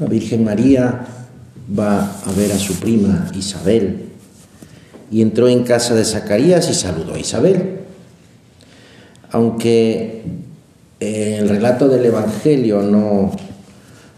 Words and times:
La 0.00 0.06
Virgen 0.06 0.44
María 0.44 1.06
va 1.78 2.22
a 2.24 2.32
ver 2.32 2.52
a 2.52 2.58
su 2.58 2.74
prima 2.76 3.30
Isabel 3.36 4.06
y 5.10 5.20
entró 5.20 5.46
en 5.46 5.62
casa 5.62 5.94
de 5.94 6.06
Zacarías 6.06 6.70
y 6.70 6.74
saludó 6.74 7.14
a 7.14 7.18
Isabel. 7.18 7.80
Aunque 9.30 10.22
eh, 11.00 11.36
el 11.38 11.50
relato 11.50 11.86
del 11.86 12.06
Evangelio 12.06 12.80
no, 12.80 13.30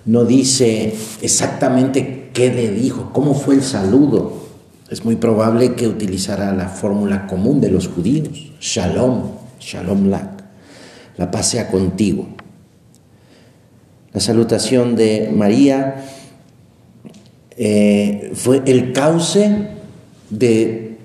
no 0.05 0.25
dice 0.25 0.95
exactamente 1.21 2.31
qué 2.33 2.55
le 2.55 2.71
dijo, 2.71 3.11
cómo 3.13 3.35
fue 3.35 3.57
el 3.57 3.65
saludo, 3.65 4.41
es 4.89 5.05
muy 5.05 5.17
probable 5.17 5.75
que 5.75 5.89
utilizara 5.89 6.55
la 6.55 6.69
fórmula 6.69 7.27
común 7.27 7.61
de 7.61 7.71
los 7.71 7.89
judíos, 7.89 8.53
shalom, 8.61 9.33
shalom 9.59 10.11
lak, 10.11 10.45
la 11.17 11.29
paz 11.29 11.49
sea 11.49 11.69
contigo. 11.69 12.29
La 14.13 14.21
salutación 14.21 14.95
de 14.95 15.31
María 15.35 16.05
eh, 17.57 18.33
fue 18.35 18.63
el 18.67 18.93
cauce 18.93 19.69
de, 20.29 20.99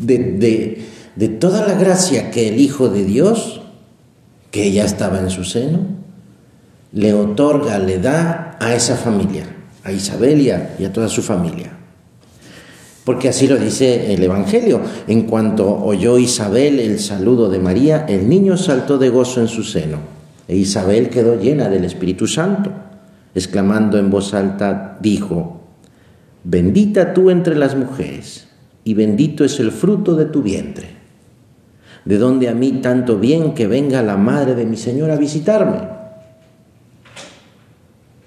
de, 0.00 0.84
de, 1.14 1.28
toda 1.28 1.66
la 1.66 1.74
gracia 1.74 2.30
que 2.30 2.48
el 2.48 2.60
Hijo 2.60 2.88
de 2.88 3.04
Dios, 3.04 3.60
que 4.50 4.72
ya 4.72 4.84
estaba 4.84 5.20
en 5.20 5.30
su 5.30 5.44
seno, 5.44 5.80
le 6.92 7.14
otorga, 7.14 7.78
le 7.78 7.98
da 7.98 8.56
a 8.60 8.74
esa 8.74 8.96
familia, 8.96 9.46
a 9.84 9.92
Isabel 9.92 10.40
y 10.40 10.84
a 10.84 10.92
toda 10.92 11.08
su 11.08 11.22
familia. 11.22 11.76
Porque 13.04 13.28
así 13.28 13.46
lo 13.46 13.56
dice 13.56 14.14
el 14.14 14.22
Evangelio. 14.24 14.80
En 15.06 15.22
cuanto 15.22 15.72
oyó 15.84 16.18
Isabel 16.18 16.80
el 16.80 16.98
saludo 16.98 17.48
de 17.48 17.60
María, 17.60 18.04
el 18.08 18.28
niño 18.28 18.56
saltó 18.56 18.98
de 18.98 19.10
gozo 19.10 19.40
en 19.40 19.46
su 19.46 19.62
seno. 19.62 20.15
E 20.48 20.56
Isabel 20.56 21.10
quedó 21.10 21.40
llena 21.40 21.68
del 21.68 21.84
Espíritu 21.84 22.26
Santo. 22.26 22.70
Exclamando 23.34 23.98
en 23.98 24.10
voz 24.10 24.34
alta, 24.34 24.98
dijo, 25.00 25.60
Bendita 26.44 27.12
tú 27.12 27.30
entre 27.30 27.56
las 27.56 27.74
mujeres, 27.74 28.46
y 28.84 28.94
bendito 28.94 29.44
es 29.44 29.58
el 29.58 29.72
fruto 29.72 30.14
de 30.14 30.26
tu 30.26 30.42
vientre. 30.42 30.88
¿De 32.04 32.18
donde 32.18 32.48
a 32.48 32.54
mí 32.54 32.80
tanto 32.82 33.18
bien 33.18 33.52
que 33.54 33.66
venga 33.66 34.00
la 34.02 34.16
madre 34.16 34.54
de 34.54 34.64
mi 34.64 34.76
Señor 34.76 35.10
a 35.10 35.16
visitarme? 35.16 35.88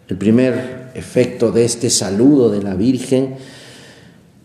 El 0.09 0.17
primer 0.17 0.91
efecto 0.95 1.51
de 1.51 1.63
este 1.65 1.89
saludo 1.89 2.49
de 2.49 2.61
la 2.61 2.75
Virgen 2.75 3.35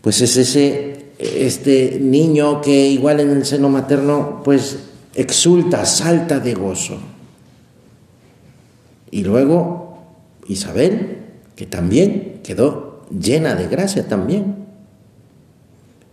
pues 0.05 0.21
es 0.21 0.37
ese, 0.37 1.13
este 1.17 1.97
niño 1.99 2.61
que 2.61 2.89
igual 2.89 3.21
en 3.21 3.31
el 3.31 3.43
seno 3.43 3.69
materno, 3.69 4.43
pues 4.43 4.77
exulta, 5.15 5.83
salta 5.83 6.39
de 6.39 6.53
gozo. 6.53 6.99
Y 9.15 9.23
luego 9.23 9.97
Isabel, 10.49 11.19
que 11.55 11.65
también 11.65 12.41
quedó 12.43 13.05
llena 13.17 13.55
de 13.55 13.69
gracia 13.69 14.09
también. 14.09 14.55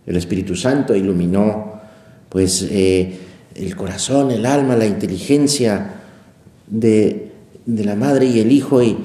El 0.06 0.14
Espíritu 0.14 0.54
Santo 0.54 0.94
iluminó 0.94 1.80
pues 2.28 2.62
eh, 2.70 3.18
el 3.56 3.74
corazón, 3.74 4.30
el 4.30 4.46
alma, 4.46 4.76
la 4.76 4.86
inteligencia 4.86 5.94
de, 6.68 7.32
la 7.66 7.96
madre 7.96 8.26
y 8.26 8.38
el 8.38 8.52
hijo 8.52 8.80
y, 8.84 8.96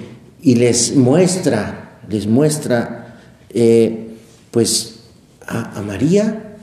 les 0.44 0.96
muestra, 0.96 1.98
les 2.08 2.28
muestra 2.28 3.18
eh, 3.50 4.16
pues 4.52 5.06
a, 5.48 5.82
María 5.82 6.56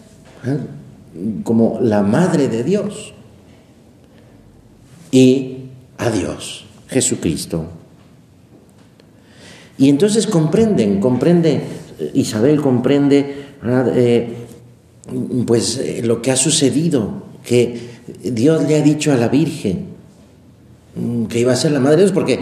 como 1.42 1.80
la 1.82 2.02
madre 2.02 2.46
de 2.46 2.62
Dios 2.62 3.12
y 5.10 5.56
a 5.98 6.10
Dios, 6.10 6.66
Jesucristo. 6.94 7.66
Y 9.76 9.88
entonces 9.88 10.28
comprenden, 10.28 11.00
comprende, 11.00 11.60
Isabel 12.14 12.60
comprende, 12.60 13.34
eh, 13.96 14.28
pues 15.44 15.78
eh, 15.78 16.02
lo 16.04 16.22
que 16.22 16.30
ha 16.30 16.36
sucedido, 16.36 17.24
que 17.44 17.78
Dios 18.22 18.62
le 18.68 18.76
ha 18.76 18.82
dicho 18.82 19.12
a 19.12 19.16
la 19.16 19.28
Virgen 19.28 19.86
mm, 20.94 21.24
que 21.24 21.40
iba 21.40 21.52
a 21.52 21.56
ser 21.56 21.72
la 21.72 21.80
madre 21.80 21.96
de 21.96 22.02
Dios, 22.02 22.12
porque 22.12 22.38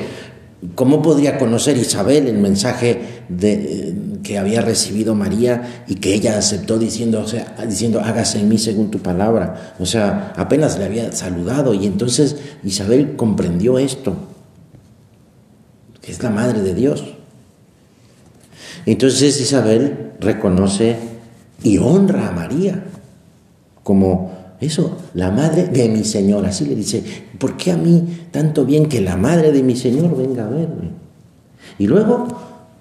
¿cómo 0.74 1.00
podría 1.00 1.38
conocer 1.38 1.78
Isabel 1.78 2.28
el 2.28 2.36
mensaje 2.36 3.00
de, 3.30 3.94
que 4.22 4.38
había 4.38 4.60
recibido 4.60 5.14
María 5.14 5.84
y 5.88 5.94
que 5.94 6.12
ella 6.12 6.36
aceptó 6.36 6.78
diciendo, 6.78 7.20
o 7.20 7.26
sea, 7.26 7.54
diciendo, 7.66 8.00
hágase 8.00 8.40
en 8.40 8.48
mí 8.50 8.58
según 8.58 8.90
tu 8.90 8.98
palabra. 8.98 9.74
O 9.78 9.86
sea, 9.86 10.34
apenas 10.36 10.78
le 10.78 10.84
había 10.84 11.12
saludado 11.12 11.72
y 11.72 11.86
entonces 11.86 12.36
Isabel 12.62 13.16
comprendió 13.16 13.78
esto, 13.78 14.16
que 16.02 16.12
es 16.12 16.22
la 16.22 16.30
madre 16.30 16.60
de 16.60 16.74
Dios. 16.74 17.04
Entonces 18.84 19.40
Isabel 19.40 20.12
reconoce 20.20 20.96
y 21.62 21.78
honra 21.78 22.28
a 22.28 22.32
María 22.32 22.84
como 23.82 24.32
eso, 24.60 24.96
la 25.14 25.30
madre 25.30 25.66
de 25.66 25.88
mi 25.88 26.04
Señor. 26.04 26.46
Así 26.46 26.64
le 26.64 26.74
dice, 26.74 27.02
¿por 27.38 27.56
qué 27.56 27.72
a 27.72 27.76
mí 27.76 28.26
tanto 28.30 28.64
bien 28.64 28.88
que 28.88 29.00
la 29.00 29.16
madre 29.16 29.52
de 29.52 29.62
mi 29.62 29.76
Señor 29.76 30.16
venga 30.16 30.46
a 30.46 30.50
verme? 30.50 30.90
Y 31.78 31.86
luego 31.86 32.28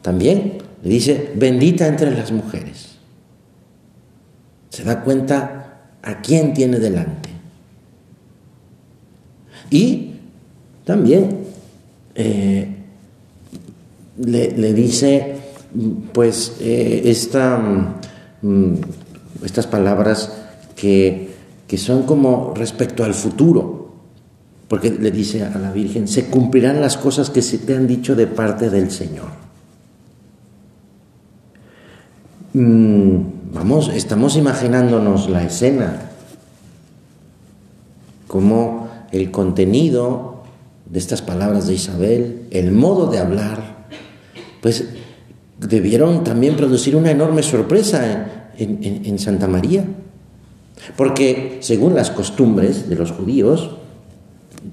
también 0.01 0.57
le 0.83 0.89
dice, 0.89 1.31
bendita 1.35 1.87
entre 1.87 2.11
las 2.11 2.31
mujeres. 2.31 2.97
Se 4.69 4.83
da 4.83 5.01
cuenta 5.03 5.81
a 6.01 6.21
quién 6.21 6.53
tiene 6.53 6.79
delante. 6.79 7.29
Y 9.69 10.13
también 10.85 11.45
eh, 12.15 12.80
le, 14.25 14.73
dice, 14.73 15.35
pues, 16.13 16.57
eh, 16.59 17.03
esta, 17.05 17.57
mm, 18.41 18.73
estas 19.43 19.67
palabras 19.67 20.31
que, 20.75 21.31
que 21.67 21.77
son 21.77 22.03
como 22.03 22.53
respecto 22.55 23.03
al 23.03 23.13
futuro, 23.13 23.91
porque 24.67 24.89
le 24.89 25.11
dice 25.11 25.43
a 25.43 25.57
la 25.57 25.71
Virgen, 25.71 26.07
se 26.07 26.27
cumplirán 26.27 26.79
las 26.79 26.97
cosas 26.97 27.29
que 27.29 27.41
se 27.41 27.57
te 27.57 27.75
han 27.75 27.87
dicho 27.87 28.15
de 28.15 28.27
parte 28.27 28.69
del 28.69 28.89
Señor. 28.91 29.27
Mm, 32.53 33.53
vamos, 33.53 33.89
estamos 33.89 34.35
imaginándonos 34.35 35.29
la 35.29 35.43
escena, 35.43 36.09
como 38.27 38.89
el 39.11 39.31
contenido 39.31 40.43
de 40.85 40.99
estas 40.99 41.21
palabras 41.21 41.67
de 41.67 41.73
Isabel, 41.73 42.47
el 42.51 42.71
modo 42.71 43.07
de 43.07 43.19
hablar, 43.19 43.70
pues 44.61 44.85
debieron 45.59 46.23
también 46.23 46.55
producir 46.55 46.95
una 46.95 47.11
enorme 47.11 47.43
sorpresa 47.43 48.51
en, 48.57 49.19
Santa 49.19 49.47
María. 49.47 49.85
Porque 50.95 51.57
según 51.61 51.95
las 51.95 52.09
costumbres 52.09 52.89
de 52.89 52.95
los 52.95 53.11
judíos, 53.11 53.71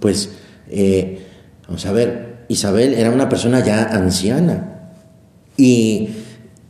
pues, 0.00 0.30
eh, 0.70 1.20
vamos 1.66 1.84
a 1.84 1.92
ver, 1.92 2.44
Isabel 2.48 2.94
era 2.94 3.10
una 3.10 3.28
persona 3.28 3.64
ya 3.64 3.84
anciana 3.84 4.92
y 5.56 6.08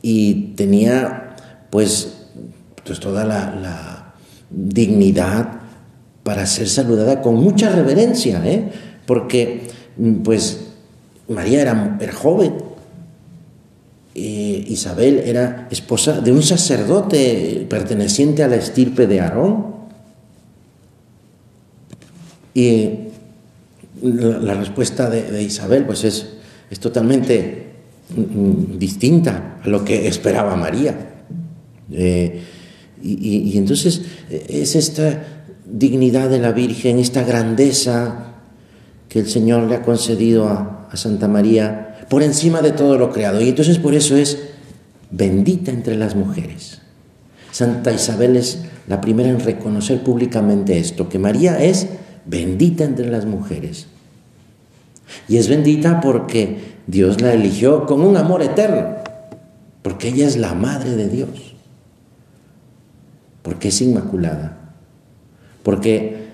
y 0.03 0.55
tenía 0.55 1.37
pues, 1.71 2.15
pues 2.85 3.01
toda 3.01 3.25
la, 3.25 4.15
dignidad 4.51 5.61
para 6.23 6.47
ser 6.47 6.71
saludada 6.71 7.21
con 7.21 7.35
mucha 7.35 7.69
reverencia, 7.69 8.41
¿eh? 8.47 8.73
porque 9.05 9.69
pues 10.25 10.69
María 11.29 11.61
era 11.61 11.99
joven, 12.15 12.55
eh, 14.19 14.65
Isabel 14.69 15.23
era 15.25 15.69
esposa 15.71 16.21
de 16.21 16.33
un 16.33 16.43
sacerdote 16.43 17.67
perteneciente 17.69 18.43
a 18.43 18.49
la 18.49 18.57
estirpe 18.57 19.07
de 19.07 19.21
Aarón. 19.21 19.67
Y 22.55 22.91
la, 24.03 24.55
respuesta 24.55 25.09
de, 25.09 25.43
Isabel 25.43 25.85
pues 25.85 26.05
es, 26.05 26.35
es 26.71 26.81
totalmente 26.81 27.67
distinta 28.11 29.61
a 29.63 29.69
lo 29.69 29.85
que 29.85 30.09
esperaba 30.09 30.57
María. 30.57 30.97
Eh, 31.93 32.43
y, 33.03 33.57
entonces 33.57 34.03
es 34.29 34.75
esta 34.75 35.25
dignidad 35.65 36.29
de 36.29 36.41
la 36.41 36.53
Virgen, 36.53 36.99
esta 36.99 37.23
grandeza 37.23 38.35
que 39.09 39.21
el 39.21 39.29
Señor 39.29 39.69
le 39.69 39.77
ha 39.77 39.83
concedido 39.83 40.49
a 40.49 40.91
Santa 40.97 41.29
María 41.29 41.88
por 42.09 42.23
encima 42.23 42.63
de 42.63 42.73
todo 42.73 42.99
lo 42.99 43.13
creado. 43.13 43.41
Y 43.41 43.49
entonces 43.49 43.79
por 43.79 43.95
eso 43.95 44.17
es 44.17 44.39
bendita 45.11 45.71
entre 45.71 45.97
las 45.97 46.15
mujeres. 46.15 46.81
Santa 47.53 47.93
Isabel 47.93 48.37
es 48.37 48.65
la 48.87 49.01
primera 49.01 49.29
en 49.29 49.41
reconocer 49.41 50.03
públicamente 50.03 50.79
esto, 50.79 51.09
que 51.09 51.19
María 51.19 51.63
es 51.63 51.89
bendita 52.25 52.85
entre 52.85 53.11
las 53.11 53.25
mujeres. 53.25 53.87
Y 55.29 55.37
es 55.37 55.49
bendita 55.49 56.01
porque 56.01 56.77
Dios 56.87 57.21
la 57.21 57.33
eligió 57.33 57.87
con 57.87 58.03
un 58.03 58.17
amor 58.17 58.43
eterno, 58.43 58.97
porque 59.83 60.09
ella 60.09 60.27
es 60.27 60.37
la 60.37 60.55
madre 60.55 60.97
de 60.97 61.09
Dios, 61.09 61.55
porque 63.43 63.69
es 63.69 63.81
inmaculada, 63.81 64.73
porque 65.63 66.29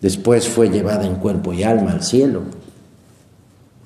después 0.00 0.48
fue 0.48 0.68
llevada 0.68 1.06
en 1.06 1.16
cuerpo 1.16 1.52
y 1.52 1.62
alma 1.62 1.92
al 1.92 2.02
cielo, 2.02 2.42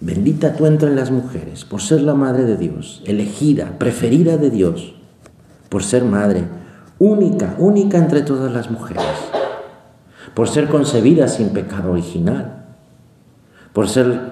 Bendita 0.01 0.55
tú 0.55 0.65
entre 0.65 0.95
las 0.95 1.11
mujeres, 1.11 1.67
por 1.67 1.83
ser 1.83 2.01
la 2.01 2.15
madre 2.15 2.45
de 2.45 2.57
Dios, 2.57 3.03
elegida, 3.05 3.79
preferida 3.79 4.39
de 4.39 4.49
Dios, 4.49 4.95
por 5.69 5.85
ser 5.85 6.05
madre, 6.05 6.45
única, 6.99 7.55
única 7.59 7.99
entre 7.99 8.23
todas 8.23 8.51
las 8.51 8.71
mujeres, 8.71 9.05
por 10.35 10.49
ser 10.49 10.69
concebida 10.69 11.29
sin 11.29 11.51
pecado 11.51 11.93
original, 11.93 12.65
por 13.75 13.89
ser 13.89 14.31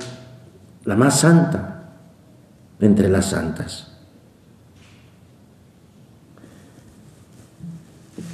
la 0.86 0.96
más 0.96 1.20
santa 1.20 1.90
entre 2.80 3.10
las 3.10 3.26
santas. 3.26 3.88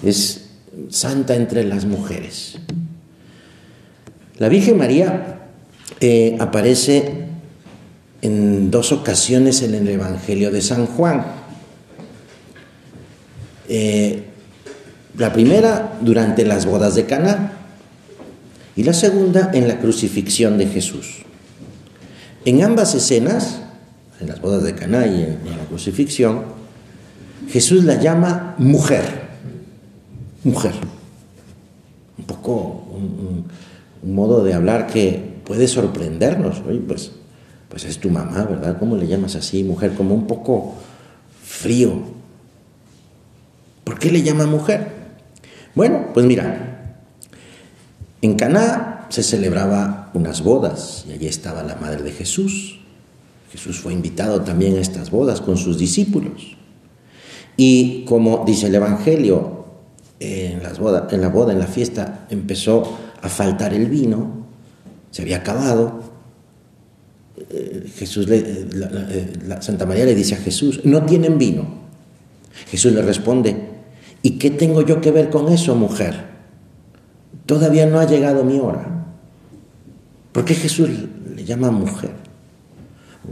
Es 0.05 0.51
santa 0.89 1.35
entre 1.35 1.65
las 1.65 1.85
mujeres. 1.85 2.59
La 4.39 4.49
Virgen 4.49 4.79
María 4.79 5.49
eh, 6.01 6.37
aparece 6.41 7.24
en 8.25 8.71
dos 8.71 8.91
ocasiones 8.91 9.61
en 9.61 9.75
el 9.75 9.87
Evangelio 9.87 10.51
de 10.51 10.63
San 10.63 10.87
Juan. 10.87 11.27
Eh, 13.69 14.25
la 15.19 15.31
primera 15.31 15.99
durante 16.01 16.47
las 16.47 16.65
bodas 16.65 16.95
de 16.95 17.05
Cana 17.05 17.53
y 18.77 18.83
la 18.83 18.95
segunda 18.95 19.51
en 19.53 19.69
la 19.69 19.79
crucifixión 19.79 20.57
de 20.57 20.67
Jesús. 20.69 21.19
En 22.47 22.63
ambas 22.63 22.95
escenas, 22.95 23.61
en 24.21 24.29
las 24.29 24.41
bodas 24.41 24.63
de 24.63 24.75
Cana 24.75 25.07
y 25.07 25.23
en, 25.23 25.59
la 25.59 25.65
crucifixión, 25.69 26.45
Jesús 27.51 27.85
la 27.85 28.01
llama 28.01 28.55
mujer, 28.57 29.05
mujer. 30.45 30.73
Un 32.17 32.25
poco 32.25 32.87
un, 32.91 33.45
un 34.03 34.15
modo 34.15 34.43
de 34.43 34.55
hablar 34.55 34.87
que 34.87 35.35
puede 35.45 35.69
sorprendernos. 35.69 36.63
Oye, 36.67 36.81
pues, 36.81 37.11
pues 37.75 37.87
es 37.87 37.99
tu 37.99 38.09
mamá, 38.09 38.45
¿verdad? 38.45 38.77
¿Cómo 38.79 38.95
le 38.95 39.09
llamas 39.09 39.35
así, 39.35 39.65
mujer? 39.65 39.95
Como 39.95 40.15
un 40.15 40.29
poco 40.29 40.75
frío. 41.43 41.91
¿Por 43.83 43.99
qué 43.99 44.13
le 44.13 44.23
llama 44.23 44.47
mujer? 44.47 44.93
Bueno, 45.75 46.11
pues 46.15 46.25
mira, 46.25 47.01
en 48.23 48.37
Caná 48.37 49.09
se 49.09 49.25
celebraba 49.25 50.13
unas 50.15 50.45
bodas 50.45 51.05
y 51.09 51.15
allí 51.15 51.27
estaba 51.27 51.65
la 51.65 51.75
madre 51.75 52.05
de 52.05 52.13
Jesús. 52.13 52.79
Jesús 53.51 53.81
fue 53.81 53.93
invitado 53.93 54.43
también 54.43 54.77
a 54.77 54.81
estas 54.81 55.11
bodas 55.11 55.41
con 55.41 55.57
sus 55.57 55.77
discípulos. 55.77 56.57
Y 57.57 58.05
como 58.05 58.45
dice 58.47 58.69
el 58.69 58.77
Evangelio, 58.77 59.65
en, 60.21 60.63
las 60.63 60.79
en 60.79 61.21
la 61.21 61.29
boda, 61.29 61.53
en 61.53 61.59
la 61.59 61.67
fiesta, 61.67 62.29
empezó 62.31 62.97
a 63.21 63.29
faltar 63.29 63.75
el 63.75 63.87
vino 63.87 64.45
se 65.15 65.23
había 65.23 65.39
acabado. 65.39 66.01
Eh, 67.37 67.91
Jesús 67.97 68.29
le, 68.29 68.39
eh, 68.39 69.33
la, 69.47 69.61
Santa 69.61 69.87
María 69.87 70.05
le 70.05 70.15
dice 70.15 70.35
a 70.35 70.39
Jesús, 70.39 70.85
no 70.85 71.05
tienen 71.05 71.39
vino. 71.39 71.67
Jesús 72.71 72.93
le 72.93 73.03
responde, 73.03 73.57
¿y 74.23 74.39
qué 74.39 74.51
tengo 74.51 74.83
yo 74.83 75.01
que 75.01 75.11
ver 75.11 75.31
con 75.31 75.53
eso, 75.53 75.75
mujer? 75.75 76.33
Todavía 77.47 77.87
no 77.87 77.99
ha 77.99 78.07
llegado 78.07 78.45
mi 78.45 78.59
hora. 78.59 78.87
¿Por 80.33 80.45
qué 80.45 80.55
Jesús 80.55 80.89
le 81.35 81.45
llama 81.45 81.71
mujer? 81.71 82.13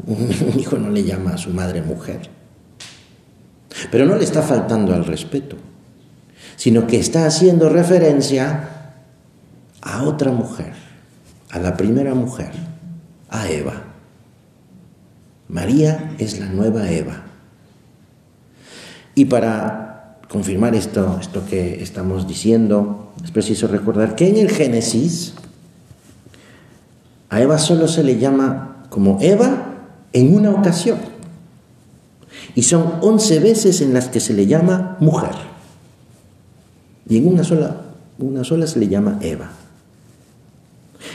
Un 0.06 0.58
hijo 0.58 0.76
no 0.76 0.90
le 0.90 1.04
llama 1.04 1.34
a 1.34 1.38
su 1.38 1.50
madre 1.50 1.82
mujer. 1.82 2.20
Pero 3.90 4.06
no 4.06 4.16
le 4.16 4.24
está 4.24 4.42
faltando 4.42 4.94
al 4.94 5.04
respeto, 5.04 5.56
sino 6.56 6.86
que 6.86 6.98
está 6.98 7.26
haciendo 7.26 7.68
referencia 7.68 8.68
a 9.80 10.02
otra 10.04 10.30
mujer 10.30 10.72
a 11.52 11.58
la 11.58 11.76
primera 11.76 12.14
mujer, 12.14 12.50
a 13.28 13.48
Eva. 13.48 13.91
María 15.52 16.14
es 16.18 16.40
la 16.40 16.46
nueva 16.46 16.90
Eva. 16.90 17.22
Y 19.14 19.26
para 19.26 20.18
confirmar 20.30 20.74
esto, 20.74 21.18
esto 21.20 21.44
que 21.46 21.82
estamos 21.82 22.26
diciendo, 22.26 23.12
es 23.22 23.30
preciso 23.30 23.66
recordar 23.66 24.16
que 24.16 24.28
en 24.28 24.38
el 24.38 24.50
Génesis 24.50 25.34
a 27.28 27.40
Eva 27.42 27.58
solo 27.58 27.86
se 27.86 28.02
le 28.02 28.18
llama 28.18 28.86
como 28.88 29.18
Eva 29.20 29.74
en 30.14 30.34
una 30.34 30.50
ocasión. 30.50 30.98
Y 32.54 32.62
son 32.62 32.94
once 33.02 33.38
veces 33.38 33.82
en 33.82 33.92
las 33.92 34.08
que 34.08 34.20
se 34.20 34.32
le 34.32 34.46
llama 34.46 34.96
mujer. 35.00 35.34
Y 37.06 37.18
en 37.18 37.28
una 37.28 37.44
sola, 37.44 37.76
una 38.18 38.42
sola 38.42 38.66
se 38.66 38.78
le 38.78 38.88
llama 38.88 39.18
Eva. 39.20 39.50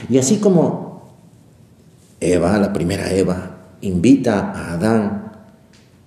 Y 0.09 0.19
así 0.19 0.37
como 0.37 1.17
Eva, 2.19 2.59
la 2.59 2.71
primera 2.71 3.11
Eva, 3.11 3.56
invita 3.81 4.51
a 4.51 4.73
Adán 4.73 5.31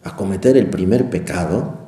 a 0.03 0.17
cometer 0.17 0.57
el 0.57 0.71
primer 0.71 1.11
pecado, 1.11 1.79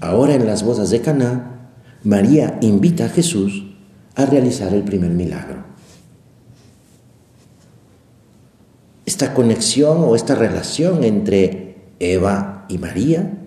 ahora 0.00 0.34
en 0.34 0.46
las 0.46 0.62
bodas 0.62 0.90
de 0.90 1.00
Caná, 1.00 1.70
María 2.04 2.58
invita 2.60 3.06
a 3.06 3.08
Jesús 3.08 3.64
a 4.14 4.26
realizar 4.26 4.72
el 4.74 4.82
primer 4.82 5.10
milagro. 5.10 5.64
Esta 9.04 9.34
conexión 9.34 9.98
o 10.04 10.14
esta 10.14 10.34
relación 10.34 11.04
entre 11.04 11.76
Eva 12.00 12.66
y 12.68 12.78
María 12.78 13.38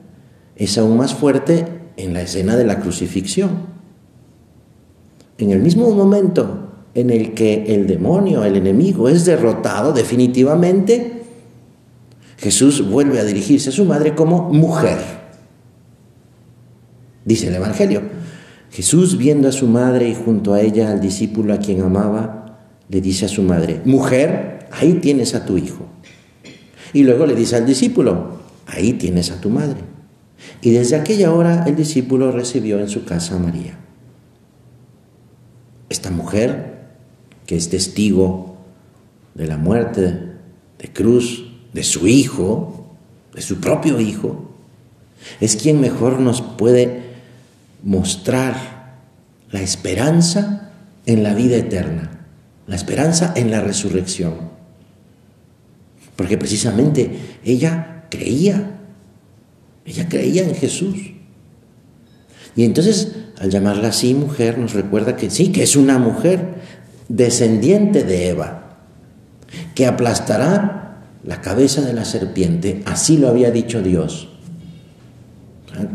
es 0.55 0.77
aún 0.77 0.97
más 0.97 1.13
fuerte 1.13 1.65
en 1.97 2.13
la 2.13 2.21
escena 2.21 2.55
de 2.55 2.65
la 2.65 2.79
crucifixión. 2.79 3.67
En 5.37 5.51
el 5.51 5.59
mismo 5.59 5.89
momento 5.91 6.69
en 6.95 7.09
el 7.09 7.33
que 7.33 7.75
el 7.75 7.87
demonio, 7.87 8.43
el 8.43 8.55
enemigo, 8.55 9.09
es 9.09 9.25
derrotado 9.25 9.93
definitivamente, 9.93 11.18
Jesús 12.39 12.87
vuelve 12.89 13.19
a 13.19 13.25
dirigirse 13.25 13.69
a 13.69 13.73
su 13.73 13.85
madre 13.85 14.15
como 14.15 14.49
mujer. 14.49 14.97
Dice 17.25 17.47
el 17.47 17.55
Evangelio. 17.55 18.01
Jesús, 18.71 19.17
viendo 19.17 19.49
a 19.49 19.51
su 19.51 19.67
madre 19.67 20.07
y 20.07 20.15
junto 20.15 20.53
a 20.53 20.61
ella 20.61 20.91
al 20.91 21.01
discípulo 21.01 21.53
a 21.53 21.57
quien 21.57 21.81
amaba, 21.81 22.59
le 22.87 23.01
dice 23.01 23.25
a 23.25 23.29
su 23.29 23.41
madre, 23.41 23.81
mujer, 23.83 24.67
ahí 24.71 24.93
tienes 24.95 25.35
a 25.35 25.45
tu 25.45 25.57
hijo. 25.57 25.85
Y 26.93 27.03
luego 27.03 27.25
le 27.25 27.35
dice 27.35 27.55
al 27.55 27.65
discípulo, 27.65 28.39
ahí 28.67 28.93
tienes 28.93 29.31
a 29.31 29.41
tu 29.41 29.49
madre. 29.49 29.81
Y 30.61 30.71
desde 30.71 30.95
aquella 30.95 31.33
hora 31.33 31.65
el 31.67 31.75
discípulo 31.75 32.31
recibió 32.31 32.79
en 32.79 32.87
su 32.87 33.03
casa 33.03 33.35
a 33.35 33.39
María. 33.39 33.77
Esta 35.89 36.09
mujer 36.09 36.87
que 37.45 37.57
es 37.57 37.69
testigo 37.69 38.57
de 39.33 39.47
la 39.47 39.57
muerte 39.57 40.35
de 40.77 40.93
cruz 40.93 41.48
de 41.73 41.83
su 41.83 42.07
hijo, 42.07 42.95
de 43.33 43.41
su 43.41 43.59
propio 43.59 43.99
hijo, 43.99 44.49
es 45.39 45.55
quien 45.55 45.79
mejor 45.79 46.19
nos 46.19 46.41
puede 46.41 47.03
mostrar 47.83 48.97
la 49.51 49.61
esperanza 49.61 50.71
en 51.05 51.23
la 51.23 51.33
vida 51.33 51.57
eterna, 51.57 52.25
la 52.67 52.75
esperanza 52.75 53.33
en 53.35 53.51
la 53.51 53.61
resurrección. 53.61 54.49
Porque 56.15 56.37
precisamente 56.37 57.19
ella 57.43 58.05
creía, 58.09 58.77
ella 59.85 60.09
creía 60.09 60.43
en 60.43 60.55
Jesús. 60.55 60.97
Y 62.55 62.63
entonces, 62.63 63.15
al 63.39 63.49
llamarla 63.49 63.89
así 63.89 64.13
mujer, 64.13 64.57
nos 64.57 64.73
recuerda 64.73 65.15
que 65.15 65.29
sí, 65.29 65.51
que 65.51 65.63
es 65.63 65.75
una 65.75 65.97
mujer, 65.97 66.55
descendiente 67.07 68.03
de 68.03 68.29
Eva, 68.29 68.77
que 69.75 69.87
aplastará 69.87 70.88
la 71.23 71.41
cabeza 71.41 71.81
de 71.81 71.93
la 71.93 72.05
serpiente. 72.05 72.81
Así 72.85 73.17
lo 73.17 73.27
había 73.27 73.51
dicho 73.51 73.81
Dios. 73.81 74.29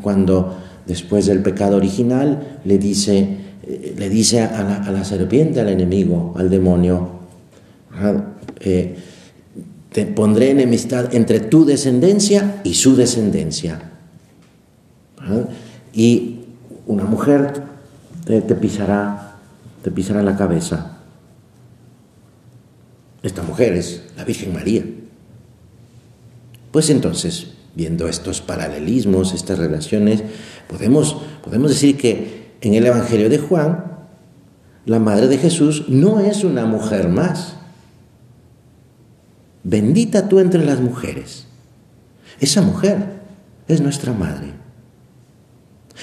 Cuando 0.03 0.57
después 0.87 1.27
del 1.27 1.43
pecado 1.43 1.77
original 1.77 2.61
le 2.65 2.79
dice, 2.79 3.39
eh, 3.63 3.95
le 3.97 4.09
dice 4.09 4.43
a 4.43 4.91
la, 4.91 5.05
serpiente, 5.05 5.61
al 5.61 5.69
enemigo, 5.69 6.35
al 6.37 6.51
demonio, 6.51 7.09
eh, 8.61 8.97
te 9.93 10.07
pondré 10.07 10.51
enemistad 10.51 11.15
entre 11.15 11.41
tu 11.41 11.65
descendencia 11.65 12.61
y 12.65 12.75
su 12.75 12.97
descendencia. 12.97 13.91
Y 15.93 16.41
una 16.87 17.05
mujer 17.05 17.63
te 18.27 18.41
pisará, 18.55 19.37
te 19.83 19.91
pisará 19.91 20.23
la 20.23 20.37
cabeza. 20.37 20.99
Esta 23.23 23.43
mujer 23.43 23.73
es 23.75 24.03
la 24.17 24.25
Virgen 24.25 24.53
María. 24.53 24.85
Pues 26.75 26.91
entonces, 26.91 27.53
viendo 27.77 28.09
estos 28.09 28.41
paralelismos, 28.41 29.33
estas 29.33 29.61
relaciones, 29.61 30.25
podemos, 30.67 31.19
podemos 31.45 31.71
decir 31.71 31.97
que 31.97 32.57
en 32.63 32.75
el 32.75 32.85
Evangelio 32.85 33.31
de 33.31 33.39
Juan, 33.39 34.09
la 34.85 34.99
Madre 34.99 35.29
de 35.29 35.39
Jesús 35.39 35.85
no 35.87 36.19
es 36.19 36.43
una 36.43 36.67
mujer 36.67 37.09
más. 37.09 37.55
Bendita 39.63 40.29
tú 40.29 40.41
entre 40.41 40.65
las 40.65 40.81
mujeres. 40.81 41.47
Esa 42.41 42.61
mujer 42.61 43.21
es 43.69 43.81
nuestra 43.81 44.13
Madre. 44.13 44.49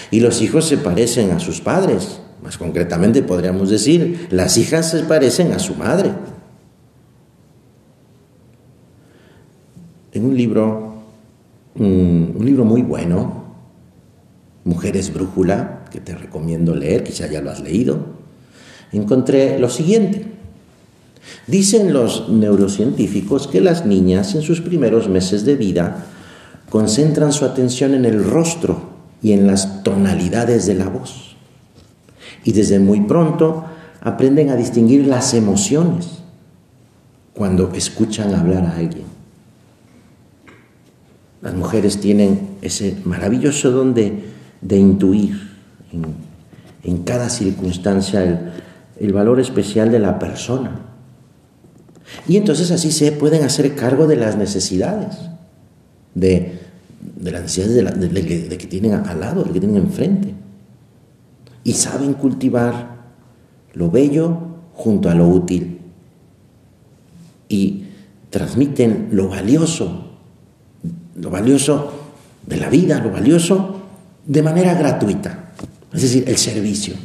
Y 0.10 0.22
los 0.22 0.42
hijos 0.42 0.70
se 0.70 0.78
parecen 0.78 1.32
a 1.32 1.42
sus 1.42 1.60
padres. 1.60 2.22
Más 2.42 2.58
concretamente 2.58 3.24
podríamos 3.24 3.70
decir, 3.70 4.30
las 4.32 4.58
hijas 4.58 4.90
se 4.90 5.04
parecen 5.04 5.52
a 5.52 5.60
su 5.60 5.76
madre. 5.76 6.14
En 10.22 10.28
un 10.28 10.38
libro, 10.38 10.94
un, 11.76 12.38
libro 12.40 12.64
muy 12.64 12.84
bueno, 12.84 13.42
Mujeres 14.64 15.12
Brújula, 15.12 15.86
que 15.92 16.00
te 16.00 16.14
recomiendo 16.14 16.76
leer, 16.76 17.04
quizá 17.04 17.28
ya 17.28 17.42
lo 17.42 17.50
has 17.50 17.60
leído, 17.60 17.98
encontré 18.92 19.58
lo 19.58 19.70
siguiente. 19.70 20.28
Dicen 21.48 21.92
los 21.92 22.30
neurocientíficos 22.30 23.48
que 23.48 23.62
las 23.62 23.86
niñas 23.86 24.36
en 24.36 24.44
sus 24.44 24.62
primeros 24.62 25.10
meses 25.10 25.44
de 25.44 25.56
vida 25.56 26.06
concentran 26.70 27.34
su 27.34 27.46
atención 27.46 27.96
en 27.96 28.06
el 28.06 28.24
rostro 28.24 28.92
y 29.24 29.32
en 29.32 29.48
las 29.48 29.84
tonalidades 29.84 30.68
de 30.68 30.76
la 30.76 30.88
voz. 30.88 31.36
Y 32.44 32.52
desde 32.52 32.80
muy 32.80 33.02
pronto 33.02 33.66
aprenden 34.02 34.50
a 34.50 34.56
distinguir 34.56 35.08
las 35.08 35.34
emociones 35.34 36.20
cuando 37.34 37.72
escuchan 37.74 38.36
hablar 38.36 38.66
a 38.66 38.78
alguien. 38.78 39.11
Las 41.42 41.54
mujeres 41.56 42.00
tienen 42.00 42.58
ese 42.62 42.98
maravilloso 43.04 43.72
don 43.72 43.94
de, 43.94 44.24
intuir 44.70 45.50
en, 46.84 47.04
cada 47.04 47.30
circunstancia 47.30 48.24
el, 48.24 48.40
el 49.00 49.14
valor 49.14 49.40
especial 49.40 49.92
de 49.92 50.00
la 50.00 50.20
persona. 50.20 50.92
Y 52.28 52.38
entonces 52.38 52.72
así 52.72 52.92
se 52.92 53.12
pueden 53.12 53.44
hacer 53.44 53.76
cargo 53.76 54.08
de 54.08 54.16
las 54.16 54.38
necesidades, 54.38 55.18
de, 56.14 56.60
las 57.22 57.42
necesidades 57.42 58.00
de, 58.00 58.58
que 58.58 58.68
tienen 58.68 58.94
al 58.94 59.20
lado, 59.20 59.44
de 59.44 59.52
que 59.52 59.60
tienen 59.60 59.78
enfrente. 59.78 60.34
Y 61.64 61.74
saben 61.74 62.14
cultivar 62.14 63.02
lo 63.74 63.90
bello 63.90 64.38
junto 64.74 65.10
a 65.10 65.16
lo 65.16 65.28
útil. 65.28 65.80
Y 67.50 67.86
transmiten 68.30 69.10
lo 69.12 69.30
valioso, 69.30 70.11
lo 71.16 71.30
valioso 71.30 71.92
de 72.46 72.58
la 72.58 72.70
vida, 72.70 73.00
lo 73.00 73.12
valioso 73.12 73.82
de 74.26 74.42
manera 74.42 74.74
gratuita, 74.74 75.52
es 75.94 76.02
decir, 76.02 76.24
el 76.28 76.38
servicio. 76.38 76.96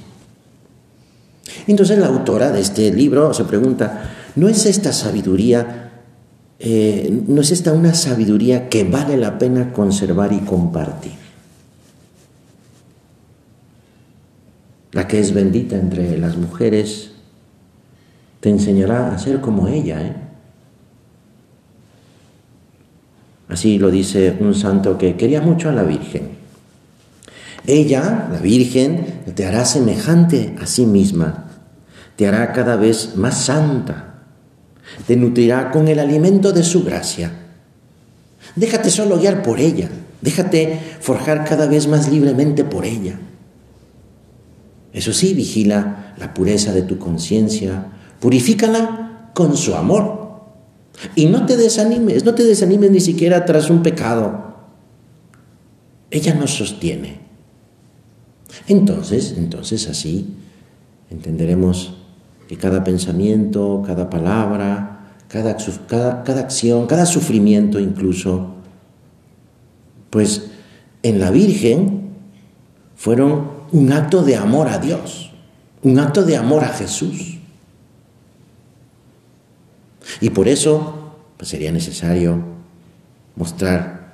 Entonces 1.66 1.98
la 1.98 2.06
autora 2.06 2.50
de 2.50 2.60
este 2.60 2.92
libro 2.92 3.32
se 3.34 3.44
pregunta, 3.44 4.10
¿no 4.36 4.48
es 4.48 4.66
esta 4.66 4.92
sabiduría, 4.92 5.92
eh, 6.58 7.22
no 7.26 7.40
es 7.40 7.50
esta 7.50 7.72
una 7.72 7.94
sabiduría 7.94 8.68
que 8.68 8.84
vale 8.84 9.16
la 9.16 9.38
pena 9.38 9.72
conservar 9.72 10.32
y 10.32 10.40
compartir? 10.40 11.12
La 14.92 15.06
que 15.06 15.20
es 15.20 15.34
bendita 15.34 15.76
entre 15.76 16.16
las 16.18 16.36
mujeres 16.36 17.10
te 18.40 18.50
enseñará 18.50 19.12
a 19.12 19.18
ser 19.18 19.40
como 19.40 19.68
ella. 19.68 20.00
¿eh? 20.00 20.25
Así 23.48 23.78
lo 23.78 23.90
dice 23.90 24.36
un 24.40 24.54
santo 24.54 24.98
que 24.98 25.16
quería 25.16 25.40
mucho 25.40 25.68
a 25.68 25.72
la 25.72 25.82
Virgen. 25.82 26.30
Ella, 27.66 28.28
la 28.32 28.38
Virgen, 28.38 29.22
te 29.34 29.46
hará 29.46 29.64
semejante 29.64 30.54
a 30.60 30.66
sí 30.66 30.86
misma 30.86 31.46
te 32.16 32.26
hará 32.26 32.52
cada 32.52 32.76
vez 32.76 33.16
más 33.16 33.44
santa, 33.44 34.14
te 35.06 35.16
nutrirá 35.16 35.70
con 35.70 35.86
el 35.88 35.98
alimento 35.98 36.52
de 36.52 36.62
su 36.62 36.82
gracia. 36.82 37.30
Déjate 38.56 38.90
solo 38.90 39.18
guiar 39.18 39.42
por 39.42 39.60
ella, 39.60 39.90
déjate 40.22 40.80
forjar 41.00 41.44
cada 41.44 41.66
vez 41.66 41.86
más 41.86 42.10
libremente 42.10 42.64
por 42.64 42.86
ella. 42.86 43.18
Eso 44.94 45.12
sí, 45.12 45.34
vigila 45.34 46.14
la 46.18 46.32
pureza 46.32 46.72
de 46.72 46.82
tu 46.82 46.98
conciencia, 46.98 47.86
purifícala 48.18 49.30
con 49.34 49.54
su 49.56 49.74
amor. 49.74 50.15
Y 51.14 51.26
no 51.26 51.46
te 51.46 51.56
desanimes, 51.56 52.24
no 52.24 52.34
te 52.34 52.44
desanimes 52.44 52.90
ni 52.90 53.00
siquiera 53.00 53.44
tras 53.44 53.70
un 53.70 53.82
pecado. 53.82 54.56
Ella 56.10 56.34
nos 56.34 56.52
sostiene. 56.52 57.20
Entonces, 58.68 59.34
entonces 59.36 59.88
así 59.88 60.34
entenderemos 61.10 61.94
que 62.48 62.56
cada 62.56 62.84
pensamiento, 62.84 63.82
cada 63.86 64.08
palabra, 64.08 65.14
cada, 65.28 65.56
cada, 65.86 66.40
acción, 66.40 66.86
cada 66.86 67.06
sufrimiento 67.06 67.80
incluso, 67.80 68.54
pues 70.10 70.46
en 71.02 71.20
la 71.20 71.30
Virgen 71.30 72.10
fueron 72.94 73.50
un 73.72 73.92
acto 73.92 74.22
de 74.22 74.36
amor 74.36 74.68
a 74.68 74.78
Dios, 74.78 75.32
un 75.82 75.98
acto 75.98 76.22
de 76.22 76.36
amor 76.36 76.64
a 76.64 76.68
Jesús. 76.68 77.35
Y 80.20 80.30
por 80.30 80.48
eso 80.48 81.12
pues, 81.36 81.48
sería 81.50 81.72
necesario 81.72 82.38
mostrar 83.36 84.12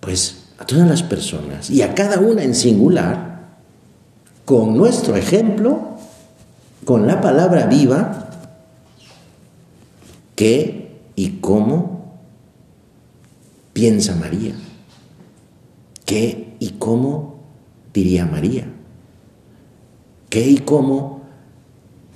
pues 0.00 0.44
a 0.58 0.66
todas 0.66 0.88
las 0.88 1.02
personas 1.02 1.70
y 1.70 1.82
a 1.82 1.94
cada 1.94 2.18
una 2.20 2.42
en 2.42 2.54
singular 2.54 3.40
con 4.44 4.76
nuestro 4.76 5.16
ejemplo 5.16 5.96
con 6.84 7.06
la 7.06 7.20
palabra 7.20 7.66
viva 7.66 8.30
qué 10.40 10.96
y 11.16 11.32
cómo 11.32 12.14
piensa 13.74 14.14
María, 14.14 14.54
qué 16.06 16.54
y 16.58 16.70
cómo 16.78 17.40
diría 17.92 18.24
María, 18.24 18.64
qué 20.30 20.48
y 20.48 20.56
cómo 20.58 21.20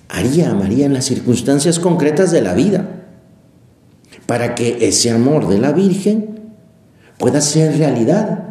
haría 0.08 0.54
María 0.54 0.86
en 0.86 0.94
las 0.94 1.04
circunstancias 1.04 1.78
concretas 1.78 2.30
de 2.30 2.40
la 2.40 2.54
vida, 2.54 2.93
para 4.26 4.54
que 4.54 4.86
ese 4.88 5.10
amor 5.10 5.48
de 5.48 5.58
la 5.58 5.72
Virgen 5.72 6.40
pueda 7.18 7.40
ser 7.40 7.76
realidad 7.78 8.44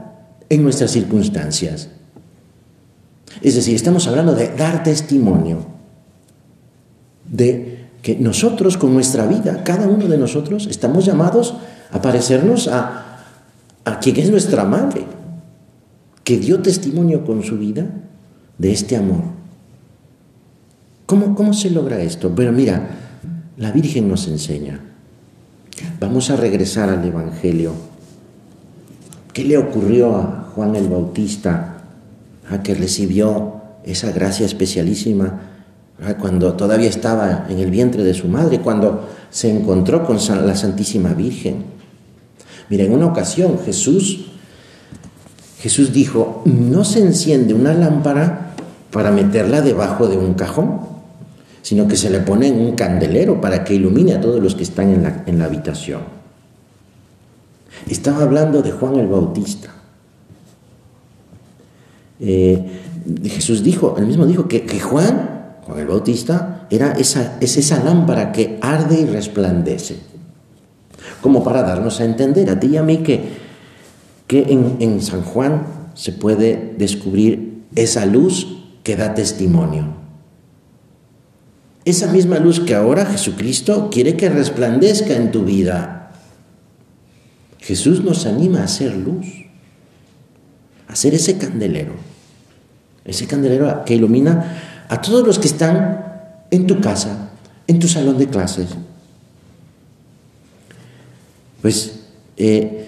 en 0.49 0.63
nuestras 0.63 0.91
circunstancias. 0.91 1.89
Es 3.41 3.55
decir, 3.55 3.75
estamos 3.75 4.07
hablando 4.07 4.35
de 4.35 4.49
dar 4.55 4.83
testimonio 4.83 5.65
de 7.29 7.87
que 8.01 8.15
nosotros 8.15 8.77
con 8.77 8.93
nuestra 8.93 9.25
vida, 9.25 9.63
cada 9.63 9.87
uno 9.87 10.07
de 10.07 10.17
nosotros, 10.17 10.67
estamos 10.67 11.05
llamados 11.05 11.55
a 11.91 12.01
parecernos 12.01 12.67
a, 12.67 13.19
quien 14.01 14.17
es 14.17 14.29
nuestra 14.29 14.65
madre, 14.65 15.05
que 16.23 16.37
dio 16.37 16.61
testimonio 16.61 17.25
con 17.25 17.43
su 17.43 17.57
vida 17.57 17.85
de 18.57 18.71
este 18.71 18.95
amor. 18.95 19.23
¿Cómo, 21.05 21.35
cómo 21.35 21.53
se 21.53 21.69
logra 21.69 22.01
esto? 22.01 22.29
Bueno, 22.29 22.51
mira, 22.51 22.89
la 23.57 23.71
Virgen 23.71 24.07
nos 24.07 24.27
enseña. 24.27 24.92
Vamos 25.99 26.29
a 26.29 26.35
regresar 26.35 26.89
al 26.89 27.05
Evangelio. 27.05 27.73
¿Qué 29.31 29.43
le 29.43 29.57
ocurrió 29.57 30.15
a 30.15 30.51
Juan 30.53 30.75
el 30.75 30.87
Bautista 30.87 31.77
a 32.49 32.61
que 32.61 32.75
recibió 32.75 33.61
esa 33.83 34.11
gracia 34.11 34.45
especialísima 34.45 35.41
cuando 36.19 36.53
todavía 36.53 36.89
estaba 36.89 37.45
en 37.49 37.59
el 37.59 37.71
vientre 37.71 38.03
de 38.03 38.13
su 38.13 38.27
madre, 38.27 38.59
cuando 38.59 39.07
se 39.29 39.49
encontró 39.49 40.05
con 40.05 40.17
la 40.45 40.55
Santísima 40.55 41.13
Virgen. 41.13 41.63
Mira, 42.69 42.83
en 42.83 42.93
una 42.93 43.07
ocasión 43.07 43.59
Jesús, 43.63 44.31
Jesús 45.59 45.93
dijo, 45.93 46.41
no 46.45 46.83
se 46.83 46.99
enciende 46.99 47.53
una 47.53 47.73
lámpara 47.73 48.53
para 48.91 49.11
meterla 49.11 49.61
debajo 49.61 50.07
de 50.07 50.17
un 50.17 50.33
cajón, 50.33 50.92
sino 51.63 51.87
que 51.87 51.97
se 51.97 52.11
le 52.11 52.19
pone 52.19 52.49
en 52.49 52.59
un 52.61 52.75
candelero 52.75 53.41
para 53.41 53.63
que 53.63 53.73
ilumine 53.73 54.13
a 54.13 54.21
todos 54.21 54.39
los 54.39 54.53
que 54.53 54.61
están 54.61 54.89
en 54.89 55.01
la, 55.01 55.23
en 55.25 55.39
la 55.39 55.45
habitación. 55.45 56.01
Estaba 57.89 58.21
hablando 58.21 58.61
de 58.61 58.71
Juan 58.71 58.97
el 58.97 59.07
Bautista. 59.07 59.69
Eh, 62.19 62.63
Jesús 63.25 63.63
dijo, 63.63 63.95
él 63.97 64.05
mismo 64.05 64.27
dijo 64.27 64.47
que, 64.47 64.61
que 64.61 64.79
Juan 64.79 65.33
Juan 65.65 65.79
el 65.79 65.87
Bautista, 65.87 66.67
era 66.69 66.91
esa, 66.93 67.37
es 67.39 67.57
esa 67.57 67.83
lámpara 67.83 68.31
que 68.31 68.57
arde 68.61 68.99
y 68.99 69.05
resplandece. 69.05 69.97
Como 71.21 71.43
para 71.43 71.63
darnos 71.63 72.01
a 72.01 72.05
entender 72.05 72.49
a 72.49 72.59
ti 72.59 72.67
y 72.67 72.77
a 72.77 72.83
mí 72.83 72.97
que, 72.97 73.21
que 74.27 74.43
en, 74.49 74.77
en 74.79 75.01
San 75.01 75.21
Juan 75.21 75.63
se 75.93 76.11
puede 76.11 76.73
descubrir 76.77 77.63
esa 77.75 78.05
luz 78.05 78.47
que 78.83 78.95
da 78.95 79.13
testimonio. 79.13 80.02
Esa 81.85 82.07
misma 82.07 82.39
luz 82.39 82.59
que 82.61 82.75
ahora 82.75 83.05
Jesucristo 83.05 83.89
quiere 83.91 84.15
que 84.15 84.29
resplandezca 84.29 85.15
en 85.15 85.31
tu 85.31 85.43
vida. 85.43 86.11
Jesús 87.59 88.03
nos 88.03 88.25
anima 88.25 88.63
a 88.63 88.67
ser 88.67 88.95
luz, 88.95 89.25
a 90.87 90.95
ser 90.95 91.13
ese 91.13 91.37
candelero, 91.37 91.93
ese 93.05 93.25
candelero 93.27 93.83
que 93.85 93.95
ilumina 93.95 94.85
a 94.89 95.01
todos 95.01 95.25
los 95.25 95.39
que 95.39 95.47
están 95.47 96.03
en 96.51 96.67
tu 96.67 96.79
casa, 96.81 97.31
en 97.67 97.79
tu 97.79 97.87
salón 97.87 98.17
de 98.17 98.27
clases. 98.27 98.67
Pues 101.61 101.99
eh, 102.37 102.85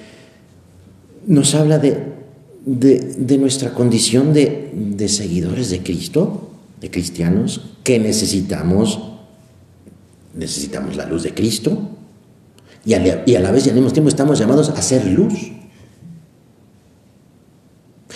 nos 1.26 1.56
habla 1.56 1.80
de, 1.80 2.14
de, 2.66 3.38
nuestra 3.38 3.74
condición 3.74 4.34
de, 4.34 4.72
de 4.74 5.08
seguidores 5.08 5.70
de 5.70 5.82
Cristo, 5.82 6.45
de 6.86 6.92
cristianos, 6.92 7.62
que 7.84 7.98
necesitamos, 7.98 9.00
necesitamos 10.36 10.96
la 10.96 11.08
luz 11.08 11.24
de 11.24 11.34
Cristo, 11.34 11.90
y 12.86 12.94
a, 12.94 13.00
la 13.00 13.52
vez 13.52 13.66
y 13.66 13.70
al 13.70 13.76
mismo 13.76 13.90
tiempo 13.90 14.10
estamos 14.10 14.38
llamados 14.38 14.70
a 14.70 14.80
ser 14.84 15.08
luz. 15.08 15.34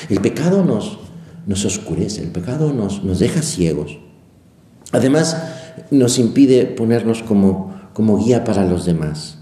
El 0.08 0.22
pecado 0.22 0.64
nos, 0.64 1.00
nos 1.48 1.66
oscurece, 1.66 2.22
el 2.22 2.30
pecado 2.30 2.72
nos, 2.72 3.04
nos 3.04 3.18
deja 3.18 3.42
ciegos. 3.42 3.98
Además, 4.92 5.36
nos 5.90 6.20
impide 6.20 6.66
ponernos 6.66 7.24
como, 7.24 7.74
como 7.94 8.24
guía 8.24 8.44
para 8.44 8.64
los 8.66 8.86
demás. 8.86 9.40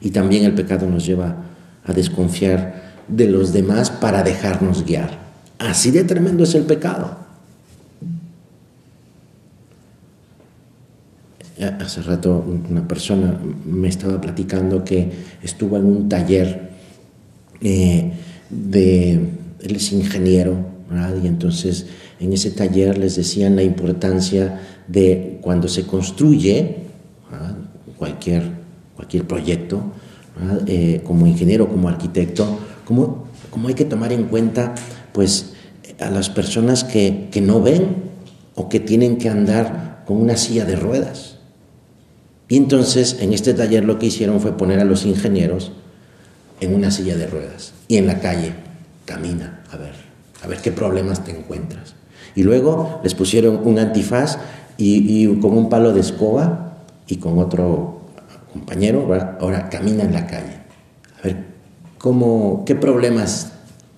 Y 0.00 0.10
también 0.10 0.44
el 0.44 0.56
pecado 0.56 0.88
nos 0.88 1.06
lleva 1.06 1.44
a 1.84 1.92
desconfiar 1.92 2.82
de 3.06 3.28
los 3.28 3.52
demás 3.52 3.90
para 3.90 4.24
dejarnos 4.24 4.84
guiar. 4.84 5.20
Así 5.60 5.92
de 5.92 6.02
tremendo 6.02 6.42
es 6.42 6.56
el 6.56 6.64
pecado. 6.64 7.21
Hace 11.62 12.02
rato 12.02 12.44
una 12.68 12.86
persona 12.88 13.38
me 13.64 13.88
estaba 13.88 14.20
platicando 14.20 14.84
que 14.84 15.10
estuvo 15.42 15.76
en 15.76 15.84
un 15.84 16.08
taller 16.08 16.70
eh, 17.60 18.12
de, 18.50 19.12
él 19.12 19.76
es 19.76 19.92
ingeniero, 19.92 20.72
y 21.22 21.26
entonces 21.26 21.86
en 22.20 22.32
ese 22.32 22.50
taller 22.50 22.98
les 22.98 23.16
decían 23.16 23.56
la 23.56 23.62
importancia 23.62 24.60
de 24.88 25.38
cuando 25.40 25.68
se 25.68 25.86
construye 25.86 26.76
cualquier, 27.96 28.42
cualquier 28.94 29.26
proyecto, 29.26 29.82
eh, 30.66 31.00
como 31.04 31.26
ingeniero, 31.26 31.68
como 31.68 31.88
arquitecto, 31.88 32.58
como, 32.84 33.26
como 33.50 33.68
hay 33.68 33.74
que 33.74 33.84
tomar 33.84 34.12
en 34.12 34.24
cuenta 34.24 34.74
pues 35.12 35.52
a 36.00 36.10
las 36.10 36.28
personas 36.30 36.84
que, 36.84 37.28
que 37.30 37.40
no 37.40 37.62
ven 37.62 38.10
o 38.54 38.68
que 38.68 38.80
tienen 38.80 39.16
que 39.16 39.28
andar 39.28 40.02
con 40.06 40.20
una 40.20 40.36
silla 40.36 40.64
de 40.64 40.76
ruedas. 40.76 41.31
Y 42.52 42.58
entonces 42.58 43.16
en 43.20 43.32
este 43.32 43.54
taller 43.54 43.82
lo 43.82 43.98
que 43.98 44.04
hicieron 44.04 44.38
fue 44.38 44.58
poner 44.58 44.78
a 44.78 44.84
los 44.84 45.06
ingenieros 45.06 45.72
en 46.60 46.74
una 46.74 46.90
silla 46.90 47.16
de 47.16 47.26
ruedas 47.26 47.72
y 47.88 47.96
en 47.96 48.06
la 48.06 48.20
calle 48.20 48.52
camina 49.06 49.62
a 49.72 49.78
ver, 49.78 49.94
a 50.42 50.46
ver 50.48 50.58
qué 50.58 50.70
problemas 50.70 51.24
te 51.24 51.30
encuentras. 51.30 51.94
Y 52.34 52.42
luego 52.42 53.00
les 53.02 53.14
pusieron 53.14 53.62
un 53.64 53.78
antifaz 53.78 54.36
y, 54.76 55.34
con 55.40 55.56
un 55.56 55.70
palo 55.70 55.94
de 55.94 56.00
escoba 56.00 56.76
y 57.06 57.16
con 57.16 57.38
otro 57.38 58.02
compañero, 58.52 59.08
ahora 59.40 59.70
camina 59.70 60.04
en 60.04 60.12
la 60.12 60.26
calle. 60.26 60.58
A 61.20 61.28
ver, 61.28 61.36
¿cómo, 61.96 62.64
¿qué 62.66 62.74
problemas 62.74 63.52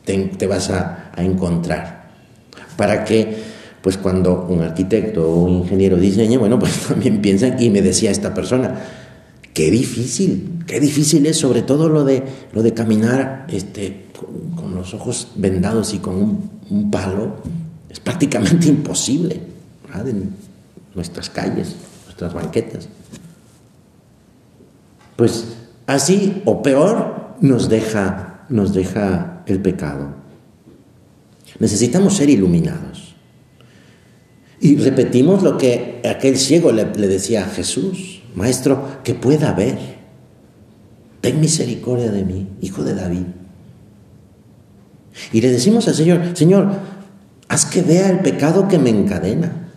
te, 0.05 0.47
vas 0.47 0.71
a, 0.71 1.11
a 1.13 1.25
encontrar? 1.25 2.05
Para 2.77 3.05
que 3.05 3.37
pues 3.85 3.99
cuando 3.99 4.47
un 4.49 4.63
arquitecto 4.63 5.31
o 5.31 5.45
un 5.45 5.59
ingeniero 5.59 5.99
diseña, 5.99 6.39
bueno, 6.39 6.59
pues 6.59 6.73
también 6.89 7.21
piensan, 7.21 7.63
y 7.63 7.69
me 7.69 7.83
decía 7.83 8.11
esta 8.11 8.33
persona, 8.33 8.81
qué 9.53 9.71
difícil, 9.71 10.63
qué 10.67 10.81
difícil 10.81 11.27
es 11.27 11.37
sobre 11.37 11.61
todo 11.61 11.91
lo 11.91 12.03
de, 12.03 12.23
lo 12.55 12.63
de 12.63 12.73
caminar 12.73 13.47
este, 13.51 14.07
con, 14.57 14.75
los 14.75 14.95
ojos 14.95 15.33
vendados 15.37 15.93
y 15.93 15.99
con 15.99 16.15
un, 16.71 16.91
palo, 16.91 17.37
es 17.91 18.01
prácticamente 18.01 18.69
imposible 18.69 19.39
en 19.95 20.31
nuestras 20.95 21.29
calles, 21.29 21.77
nuestras 22.07 22.33
banquetas. 22.33 22.89
Pues 25.15 25.59
así 25.87 26.41
o 26.47 26.63
peor 26.63 27.37
nos 27.43 27.69
deja, 27.69 28.47
nos 28.49 28.73
deja 28.73 29.43
el 29.45 29.61
pecado. 29.61 30.15
Necesitamos 31.59 32.15
ser 32.17 32.31
iluminados. 32.31 33.04
Y 34.65 34.77
repetimos 34.77 35.43
lo 35.43 35.59
que 35.59 36.01
aquel 36.09 36.39
ciego 36.39 36.73
le, 36.73 36.87
decía 36.87 37.45
a 37.45 37.49
Jesús, 37.51 38.23
Maestro, 38.35 39.03
que 39.05 39.13
pueda 39.13 39.53
ver. 39.53 39.77
Ten 41.21 41.39
misericordia 41.39 42.11
de 42.11 42.25
mí, 42.25 42.49
hijo 42.63 42.83
de 42.83 42.95
David. 42.95 43.27
Y 45.35 45.43
le 45.43 45.51
decimos 45.51 45.87
al 45.87 45.95
Señor, 45.95 46.35
Señor, 46.35 46.67
haz 47.47 47.67
que 47.67 47.83
vea 47.83 48.09
el 48.09 48.21
pecado 48.21 48.67
que 48.67 48.79
me 48.79 48.89
encadena. 48.89 49.69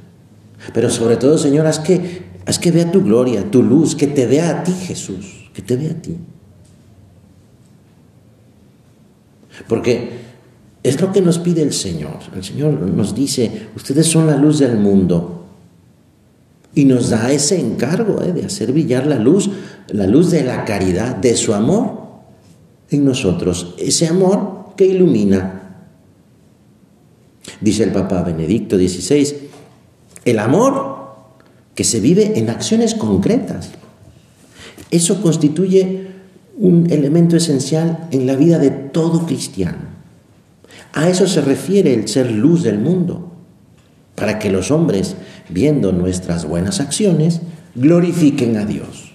Pero 0.74 0.90
sobre 0.90 1.18
todo, 1.18 1.38
Señor, 1.38 1.68
haz 1.68 1.80
que, 1.80 2.22
haz 2.46 2.58
que 2.58 2.72
vea 2.72 2.90
tu 2.90 3.04
gloria, 3.04 3.52
tu 3.52 3.64
luz, 3.64 3.94
que 3.94 4.08
te 4.08 4.26
vea 4.26 4.52
a 4.52 4.64
ti, 4.64 4.72
Jesús, 4.72 5.50
que 5.54 5.62
te 5.62 5.76
vea 5.76 5.92
a 5.92 6.02
ti. 6.02 6.16
Porque 9.68 10.27
es 10.88 11.02
lo 11.02 11.12
que 11.12 11.22
nos 11.22 11.40
pide 11.40 11.62
el 11.62 11.74
Señor. 11.74 12.20
El 12.36 12.44
Señor 12.44 12.74
nos 12.74 13.14
dice, 13.14 13.70
ustedes 13.76 14.08
son 14.08 14.28
la 14.28 14.38
luz 14.38 14.60
del 14.60 14.78
mundo. 14.78 15.46
Y 16.76 16.86
nos 16.86 17.10
da 17.10 17.32
ese 17.32 17.60
encargo 17.60 18.22
eh, 18.22 18.32
de 18.32 18.46
hacer 18.46 18.72
brillar 18.72 19.08
la 19.08 19.18
luz, 19.18 19.50
la 19.90 20.06
luz 20.06 20.32
de 20.32 20.44
la 20.44 20.64
caridad, 20.64 21.16
de 21.16 21.36
su 21.36 21.54
amor 21.54 22.08
en 22.92 23.04
nosotros. 23.04 23.74
Ese 23.78 24.08
amor 24.08 24.74
que 24.78 24.86
ilumina. 24.86 25.54
Dice 27.60 27.84
el 27.84 27.92
Papa 27.92 28.22
Benedicto 28.22 28.78
XVI, 28.78 29.50
el 30.26 30.40
amor 30.40 30.98
que 31.74 31.84
se 31.84 32.00
vive 32.00 32.38
en 32.38 32.50
acciones 32.50 32.94
concretas. 32.94 33.72
Eso 34.92 35.22
constituye 35.22 36.08
un 36.58 36.92
elemento 36.92 37.36
esencial 37.36 38.08
en 38.12 38.28
la 38.28 38.36
vida 38.36 38.60
de 38.60 38.70
todo 38.70 39.26
cristiano. 39.26 39.97
A 40.94 41.10
eso 41.10 41.28
se 41.28 41.42
refiere 41.42 41.94
el 41.94 42.08
ser 42.08 42.32
luz 42.32 42.64
del 42.64 42.80
mundo, 42.80 43.32
para 44.16 44.40
que 44.40 44.50
los 44.50 44.72
hombres, 44.72 45.16
viendo 45.50 45.92
nuestras 45.92 46.46
buenas 46.46 46.80
acciones, 46.80 47.42
glorifiquen 47.76 48.58
a 48.58 48.66
Dios. 48.66 49.12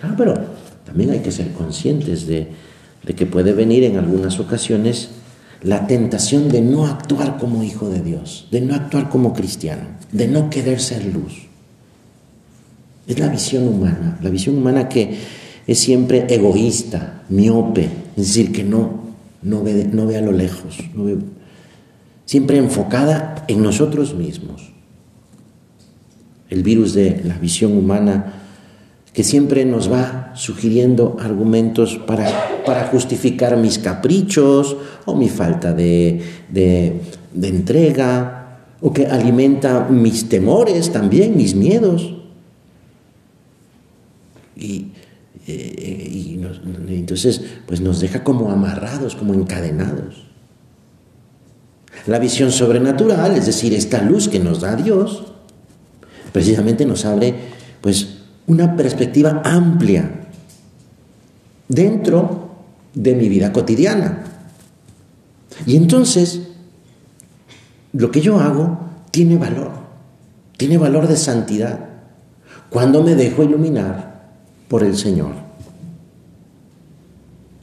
Claro, 0.00 0.14
pero 0.16 0.34
también 0.86 1.10
hay 1.10 1.20
que 1.20 1.30
ser 1.30 1.52
conscientes 1.52 2.26
de, 2.26 2.48
que 3.14 3.26
puede 3.26 3.52
venir 3.52 3.84
en 3.84 3.98
algunas 3.98 4.40
ocasiones 4.40 5.10
la 5.62 5.86
tentación 5.86 6.48
de 6.48 6.62
no 6.62 6.86
actuar 6.86 7.36
como 7.36 7.62
hijo 7.62 7.90
de 7.90 8.00
Dios, 8.00 8.48
de 8.50 8.62
no 8.62 8.74
actuar 8.74 9.10
como 9.10 9.34
cristiano, 9.34 9.82
de 10.10 10.26
no 10.26 10.48
querer 10.48 10.80
ser 10.80 11.04
luz. 11.04 11.48
Es 13.06 13.18
la 13.18 13.28
visión 13.28 13.68
humana, 13.68 14.18
la 14.22 14.30
visión 14.30 14.56
humana 14.56 14.88
que 14.88 15.18
es 15.66 15.78
siempre 15.78 16.26
egoísta, 16.30 17.24
miope, 17.28 17.84
es 18.16 18.28
decir, 18.28 18.52
que 18.52 18.64
no, 18.64 19.09
no 19.42 19.62
ve, 19.62 19.88
no 19.90 20.08
a 20.08 20.20
lo 20.20 20.32
lejos, 20.32 20.78
siempre 22.24 22.58
enfocada 22.58 23.44
en 23.48 23.62
nosotros 23.62 24.14
mismos. 24.14 24.72
El 26.48 26.62
virus 26.62 26.94
de 26.94 27.22
la 27.24 27.38
visión 27.38 27.76
humana 27.76 28.40
que 29.12 29.24
siempre 29.24 29.64
nos 29.64 29.90
va 29.90 30.32
sugiriendo 30.34 31.16
argumentos 31.20 31.98
para, 32.06 32.62
para 32.64 32.86
justificar 32.86 33.56
mis 33.56 33.78
caprichos 33.78 34.76
o 35.04 35.16
mi 35.16 35.28
falta 35.28 35.72
de, 35.72 36.20
de, 36.48 37.00
entrega, 37.48 38.36
o 38.80 38.92
que 38.92 39.06
alimenta 39.06 39.88
mis 39.90 40.28
temores 40.28 40.92
también, 40.92 41.36
mis 41.36 41.54
miedos. 41.54 42.14
Y, 44.56 44.86
eh, 45.46 46.08
y 46.10 46.40
entonces 46.94 47.42
pues 47.66 47.80
nos 47.80 48.00
deja 48.00 48.22
como 48.24 48.50
amarrados, 48.50 49.16
como 49.16 49.34
encadenados. 49.34 50.26
La 52.06 52.18
visión 52.18 52.50
sobrenatural, 52.50 53.36
es 53.36 53.46
decir, 53.46 53.74
esta 53.74 54.02
luz 54.02 54.28
que 54.28 54.38
nos 54.38 54.60
da 54.60 54.76
Dios, 54.76 55.24
precisamente 56.32 56.86
nos 56.86 57.04
abre 57.04 57.34
pues 57.80 58.18
una 58.46 58.76
perspectiva 58.76 59.42
amplia 59.44 60.28
dentro 61.68 62.50
de 62.94 63.14
mi 63.14 63.28
vida 63.28 63.52
cotidiana. 63.52 64.24
Y 65.66 65.76
entonces 65.76 66.40
lo 67.92 68.10
que 68.10 68.20
yo 68.20 68.40
hago 68.40 68.80
tiene 69.10 69.36
valor, 69.36 69.72
tiene 70.56 70.78
valor 70.78 71.06
de 71.06 71.16
santidad, 71.16 71.88
cuando 72.70 73.02
me 73.02 73.14
dejo 73.14 73.42
iluminar 73.42 74.09
por 74.70 74.84
el 74.84 74.96
Señor. 74.96 75.32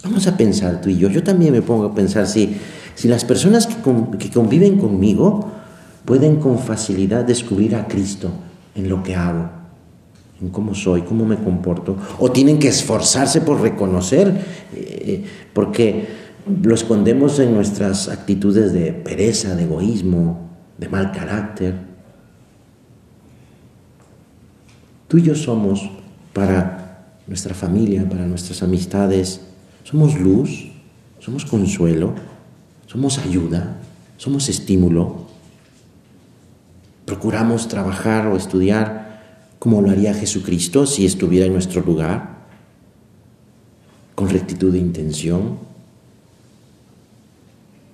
Vamos 0.04 0.28
a 0.28 0.36
pensar 0.36 0.82
tú 0.82 0.90
y 0.90 0.98
yo, 0.98 1.08
yo 1.08 1.24
también 1.24 1.54
me 1.54 1.62
pongo 1.62 1.86
a 1.86 1.96
pensar 1.96 2.28
si, 2.28 2.58
si 2.96 3.08
las 3.08 3.24
personas 3.24 3.66
que, 3.66 4.30
conviven 4.30 4.78
conmigo 4.78 5.50
pueden 6.04 6.36
con 6.36 6.60
facilidad 6.60 7.24
descubrir 7.24 7.78
a 7.78 7.88
Cristo 7.88 8.30
en 8.76 8.90
lo 8.90 9.04
que 9.04 9.16
hago, 9.16 9.50
en 10.42 10.50
cómo 10.50 10.76
soy, 10.76 11.04
cómo 11.04 11.26
me 11.26 11.38
comporto, 11.38 11.96
o 12.20 12.30
tienen 12.30 12.60
que 12.60 12.68
esforzarse 12.68 13.40
por 13.40 13.62
reconocer, 13.62 14.42
eh, 14.74 15.24
porque 15.54 16.08
lo 16.62 16.76
escondemos 16.76 17.40
en 17.40 17.54
nuestras 17.54 18.10
actitudes 18.10 18.74
de 18.74 18.92
pereza, 18.92 19.56
de 19.56 19.64
egoísmo, 19.64 20.50
de 20.78 20.90
mal 20.90 21.14
carácter. 21.14 21.74
Tú 25.08 25.20
y 25.20 25.24
yo 25.24 25.36
somos 25.36 25.90
para 26.34 26.87
nuestra 27.28 27.54
familia, 27.54 28.08
para 28.08 28.26
nuestras 28.26 28.64
amistades. 28.64 29.42
Somos 29.84 30.20
luz, 30.20 30.72
somos 31.20 31.46
consuelo, 31.46 32.14
somos 32.88 33.20
ayuda, 33.20 33.78
somos 34.18 34.50
estímulo. 34.50 35.28
Procuramos 37.06 37.68
trabajar 37.68 38.28
o 38.28 38.36
estudiar 38.38 39.08
como 39.60 39.82
lo 39.82 39.90
haría 39.90 40.14
Jesucristo 40.14 40.86
si 40.86 41.06
estuviera 41.06 41.46
en 41.46 41.54
nuestro 41.54 41.82
lugar, 41.82 42.38
con 44.16 44.30
rectitud 44.30 44.72
de 44.72 44.80
intención. 44.80 45.58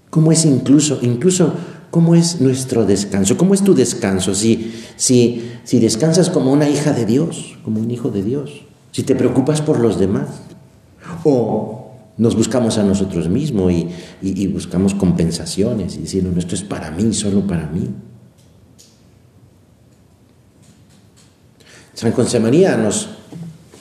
¿Cómo 0.09 0.31
es 0.31 0.45
incluso, 0.45 0.99
incluso, 1.01 1.53
cómo 1.89 2.15
es 2.15 2.41
nuestro 2.41 2.85
descanso? 2.85 3.37
¿Cómo 3.37 3.53
es 3.53 3.63
tu 3.63 3.73
descanso 3.73 4.35
si, 4.35 4.73
si, 4.95 5.51
si 5.63 5.79
descansas 5.79 6.29
como 6.29 6.51
una 6.51 6.69
hija 6.69 6.91
de 6.91 7.05
Dios, 7.05 7.57
como 7.63 7.79
un 7.79 7.89
hijo 7.89 8.09
de 8.09 8.23
Dios? 8.23 8.63
Si 8.93 9.03
te 9.03 9.15
preocupas 9.15 9.61
por 9.61 9.79
los 9.79 9.99
demás. 9.99 10.29
O 11.25 11.91
nos 12.17 12.35
buscamos 12.35 12.77
a 12.77 12.83
nosotros 12.83 13.27
mismos 13.27 13.73
y, 14.21 14.47
buscamos 14.47 14.93
compensaciones 14.93 15.95
y 15.95 15.99
diciendo, 15.99 16.31
esto 16.39 16.55
es 16.55 16.61
para 16.61 16.91
mí, 16.91 17.11
solo 17.13 17.45
para 17.45 17.67
mí. 17.67 17.89
San 21.95 22.11
José 22.11 22.39
María 22.39 22.77
nos, 22.77 23.09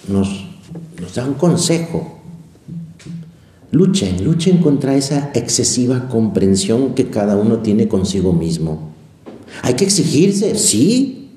nos, 0.09 0.47
nos 1.01 1.15
da 1.15 1.27
un 1.27 1.35
consejo. 1.35 2.19
Luchen, 3.71 4.25
luchen 4.25 4.59
contra 4.59 4.95
esa 4.95 5.31
excesiva 5.35 6.09
comprensión 6.09 6.95
que 6.95 7.11
cada 7.11 7.37
uno 7.37 7.59
tiene 7.59 7.89
consigo 7.89 8.33
mismo. 8.33 8.93
Hay 9.63 9.75
que 9.75 9.85
exigirse, 9.85 10.57
sí. 10.57 11.31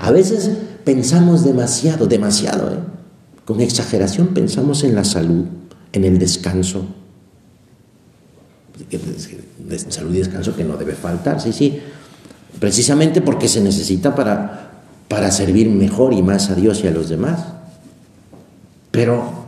A 0.00 0.10
veces 0.10 0.50
pensamos 0.84 1.44
demasiado, 1.44 2.06
demasiado, 2.06 2.72
¿eh? 2.72 2.78
con 3.44 3.60
exageración 3.60 4.28
pensamos 4.28 4.84
en 4.84 4.94
la 4.94 5.04
salud 5.04 5.44
en 5.92 6.04
el 6.04 6.18
descanso. 6.18 6.84
Salud 9.88 10.14
y 10.14 10.18
descanso 10.18 10.56
que 10.56 10.64
no 10.64 10.76
debe 10.76 10.94
faltar, 10.94 11.40
sí, 11.40 11.52
sí. 11.52 11.80
Precisamente 12.58 13.20
porque 13.20 13.48
se 13.48 13.60
necesita 13.60 14.14
para, 14.14 14.82
para 15.08 15.30
servir 15.30 15.68
mejor 15.68 16.12
y 16.12 16.22
más 16.22 16.50
a 16.50 16.54
Dios 16.54 16.82
y 16.82 16.88
a 16.88 16.90
los 16.90 17.08
demás. 17.08 17.40
Pero 18.90 19.44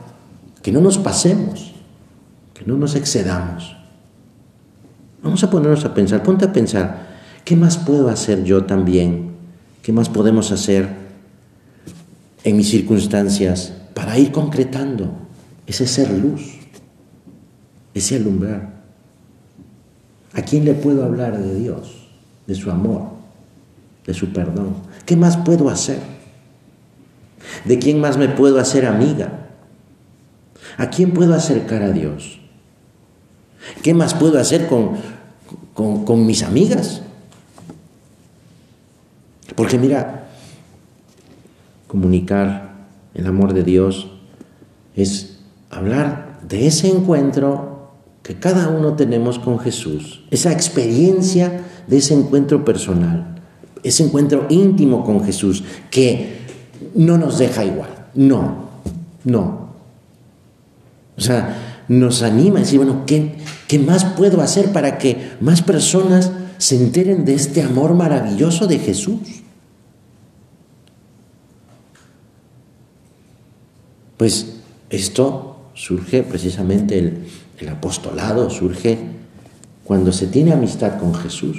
que 0.62 0.70
no 0.70 0.80
nos 0.80 0.98
pasemos, 0.98 1.72
que 2.54 2.64
no 2.64 2.76
nos 2.76 2.94
excedamos. 2.94 3.76
Vamos 5.22 5.42
a 5.42 5.50
ponernos 5.50 5.84
a 5.84 5.94
pensar, 5.94 6.22
ponte 6.22 6.44
a 6.44 6.52
pensar, 6.52 7.08
¿qué 7.44 7.56
más 7.56 7.78
puedo 7.78 8.08
hacer 8.08 8.44
yo 8.44 8.64
también? 8.64 9.32
¿Qué 9.82 9.92
más 9.92 10.08
podemos 10.08 10.52
hacer 10.52 11.01
en 12.44 12.56
mis 12.56 12.70
circunstancias 12.70 13.72
para 13.94 14.18
ir 14.18 14.32
concretando 14.32 15.10
ese 15.66 15.86
ser 15.86 16.10
luz, 16.10 16.58
ese 17.94 18.16
alumbrar. 18.16 18.82
¿A 20.34 20.42
quién 20.42 20.64
le 20.64 20.74
puedo 20.74 21.04
hablar 21.04 21.38
de 21.38 21.54
Dios, 21.56 22.08
de 22.46 22.54
su 22.54 22.70
amor, 22.70 23.02
de 24.06 24.14
su 24.14 24.32
perdón? 24.32 24.74
¿Qué 25.04 25.16
más 25.16 25.36
puedo 25.36 25.68
hacer? 25.68 26.00
¿De 27.64 27.78
quién 27.78 28.00
más 28.00 28.16
me 28.16 28.28
puedo 28.28 28.58
hacer 28.58 28.86
amiga? 28.86 29.48
¿A 30.78 30.88
quién 30.88 31.12
puedo 31.12 31.34
acercar 31.34 31.82
a 31.82 31.90
Dios? 31.90 32.40
¿Qué 33.82 33.94
más 33.94 34.14
puedo 34.14 34.38
hacer 34.38 34.66
con, 34.66 34.96
con, 35.74 36.04
con 36.04 36.26
mis 36.26 36.42
amigas? 36.42 37.02
Porque 39.54 39.78
mira, 39.78 40.21
comunicar 41.92 42.72
el 43.12 43.26
amor 43.26 43.52
de 43.52 43.64
Dios 43.64 44.08
es 44.96 45.40
hablar 45.68 46.38
de 46.48 46.66
ese 46.66 46.88
encuentro 46.88 47.90
que 48.22 48.38
cada 48.38 48.70
uno 48.70 48.94
tenemos 48.94 49.38
con 49.38 49.58
Jesús, 49.58 50.24
esa 50.30 50.52
experiencia 50.52 51.64
de 51.86 51.98
ese 51.98 52.14
encuentro 52.14 52.64
personal, 52.64 53.42
ese 53.82 54.04
encuentro 54.04 54.46
íntimo 54.48 55.04
con 55.04 55.22
Jesús 55.22 55.64
que 55.90 56.38
no 56.94 57.18
nos 57.18 57.36
deja 57.36 57.62
igual, 57.62 57.90
no, 58.14 58.70
no. 59.24 59.68
O 61.18 61.20
sea, 61.20 61.82
nos 61.88 62.22
anima 62.22 62.60
a 62.60 62.62
decir, 62.62 62.78
bueno, 62.78 63.02
¿qué, 63.06 63.34
¿qué 63.68 63.78
más 63.78 64.06
puedo 64.06 64.40
hacer 64.40 64.72
para 64.72 64.96
que 64.96 65.32
más 65.42 65.60
personas 65.60 66.32
se 66.56 66.76
enteren 66.76 67.26
de 67.26 67.34
este 67.34 67.60
amor 67.60 67.92
maravilloso 67.92 68.66
de 68.66 68.78
Jesús? 68.78 69.41
Pues 74.22 74.46
esto 74.88 75.56
surge 75.74 76.22
precisamente 76.22 76.96
el, 76.96 77.68
apostolado, 77.68 78.50
surge 78.50 78.96
cuando 79.82 80.12
se 80.12 80.28
tiene 80.28 80.52
amistad 80.52 81.00
con 81.00 81.12
Jesús. 81.12 81.58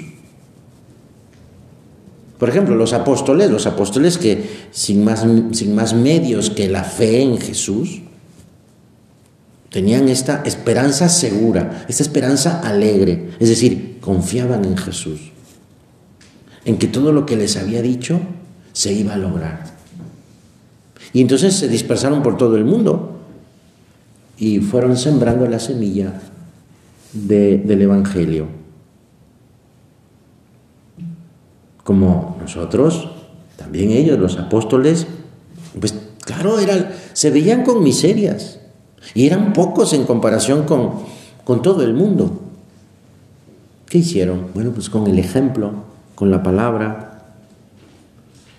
Por 2.40 2.48
ejemplo, 2.48 2.76
los 2.76 2.94
apóstoles, 2.94 3.52
los 3.52 3.68
apóstoles 3.68 4.18
que 4.18 4.50
sin 4.72 5.04
más, 5.04 5.26
sin 5.52 5.76
más 5.76 5.94
medios 5.94 6.52
que 6.52 6.70
la 6.70 6.86
fe 6.86 7.22
en 7.22 7.38
Jesús, 7.38 8.02
tenían 9.70 10.08
esta 10.08 10.42
esperanza 10.46 11.10
segura, 11.10 11.86
esta 11.90 12.04
esperanza 12.04 12.62
alegre, 12.62 13.32
es 13.42 13.50
decir, 13.50 13.98
confiaban 14.00 14.64
en 14.64 14.78
Jesús, 14.78 15.20
en 16.64 16.78
que 16.78 16.88
todo 16.88 17.12
lo 17.12 17.26
que 17.26 17.36
les 17.36 17.58
había 17.58 17.82
dicho 17.82 18.22
se 18.72 18.94
iba 18.94 19.16
a 19.16 19.18
lograr. 19.18 19.73
Y 21.14 21.22
entonces 21.22 21.56
se 21.56 21.68
dispersaron 21.68 22.24
por 22.24 22.38
todo 22.38 22.58
el 22.58 22.66
mundo, 22.66 23.14
y 24.38 24.60
fueron 24.60 24.98
sembrando 24.98 25.48
la 25.48 25.60
semilla 25.60 26.20
del 27.14 27.82
Evangelio. 27.82 28.48
Como 31.84 32.38
nosotros, 32.42 33.10
también 33.58 33.92
ellos, 33.92 34.18
los 34.18 34.38
apóstoles, 34.38 35.08
pues 35.80 35.94
claro, 36.26 36.58
se 37.14 37.30
veían 37.30 37.64
con 37.64 37.84
miserias 37.84 38.60
y 39.14 39.28
eran 39.28 39.54
pocos 39.54 39.94
en 39.94 40.06
comparación 40.06 40.64
con, 40.64 40.92
con 41.44 41.62
todo 41.62 41.84
el 41.84 41.94
mundo. 41.94 42.42
¿Qué 43.86 44.00
hicieron? 44.00 44.48
Bueno, 44.54 44.72
pues 44.72 44.90
con 44.90 45.08
el 45.08 45.20
ejemplo, 45.20 45.72
con 46.16 46.32
la 46.32 46.42
palabra. 46.42 47.36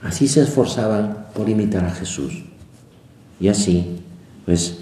Así 0.02 0.28
se 0.28 0.42
esforzaban 0.42 1.23
por 1.34 1.48
imitar 1.48 1.84
a 1.84 1.90
Jesús. 1.90 2.44
Y 3.40 3.48
así, 3.48 4.00
pues 4.44 4.80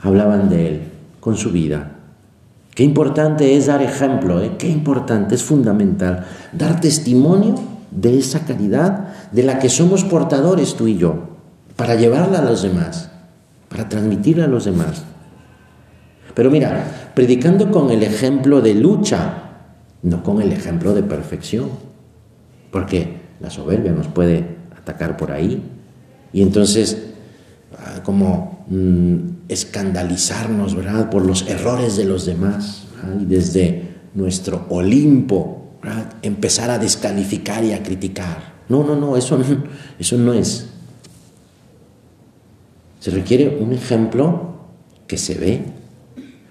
hablaban 0.00 0.48
de 0.48 0.68
Él 0.68 0.82
con 1.20 1.36
su 1.36 1.50
vida. 1.50 1.92
Qué 2.74 2.84
importante 2.84 3.56
es 3.56 3.66
dar 3.66 3.82
ejemplo, 3.82 4.40
¿eh? 4.40 4.52
qué 4.58 4.68
importante, 4.68 5.34
es 5.34 5.42
fundamental 5.42 6.26
dar 6.52 6.80
testimonio 6.80 7.56
de 7.90 8.18
esa 8.18 8.44
caridad 8.44 9.08
de 9.32 9.42
la 9.42 9.58
que 9.58 9.68
somos 9.68 10.04
portadores 10.04 10.76
tú 10.76 10.86
y 10.86 10.96
yo, 10.96 11.38
para 11.74 11.96
llevarla 11.96 12.38
a 12.38 12.44
los 12.44 12.62
demás, 12.62 13.10
para 13.68 13.88
transmitirla 13.88 14.44
a 14.44 14.48
los 14.48 14.64
demás. 14.64 15.02
Pero 16.34 16.50
mira, 16.52 17.10
predicando 17.14 17.70
con 17.72 17.90
el 17.90 18.04
ejemplo 18.04 18.60
de 18.60 18.74
lucha, 18.74 19.42
no 20.02 20.22
con 20.22 20.40
el 20.40 20.52
ejemplo 20.52 20.94
de 20.94 21.02
perfección, 21.02 21.68
porque 22.70 23.16
la 23.40 23.50
soberbia 23.50 23.90
nos 23.90 24.06
puede 24.06 24.56
atacar 24.76 25.16
por 25.16 25.32
ahí. 25.32 25.62
Y 26.32 26.42
entonces, 26.42 26.98
ah, 27.78 28.02
como 28.04 28.64
mm, 28.68 29.16
escandalizarnos, 29.48 30.74
¿verdad?, 30.74 31.10
por 31.10 31.24
los 31.24 31.48
errores 31.48 31.96
de 31.96 32.04
los 32.04 32.26
demás, 32.26 32.84
y 33.20 33.24
desde 33.24 33.88
nuestro 34.14 34.66
Olimpo, 34.68 35.58
empezar 36.22 36.70
a 36.70 36.78
descalificar 36.78 37.64
y 37.64 37.72
a 37.72 37.82
criticar. 37.82 38.58
No, 38.68 38.84
no, 38.84 38.96
no, 38.96 39.16
eso 39.16 39.38
no, 39.38 39.44
eso 39.98 40.18
no 40.18 40.32
es. 40.32 40.68
Se 43.00 43.10
requiere 43.10 43.58
un 43.60 43.72
ejemplo 43.72 44.56
que 45.06 45.16
se 45.16 45.34
ve, 45.34 45.64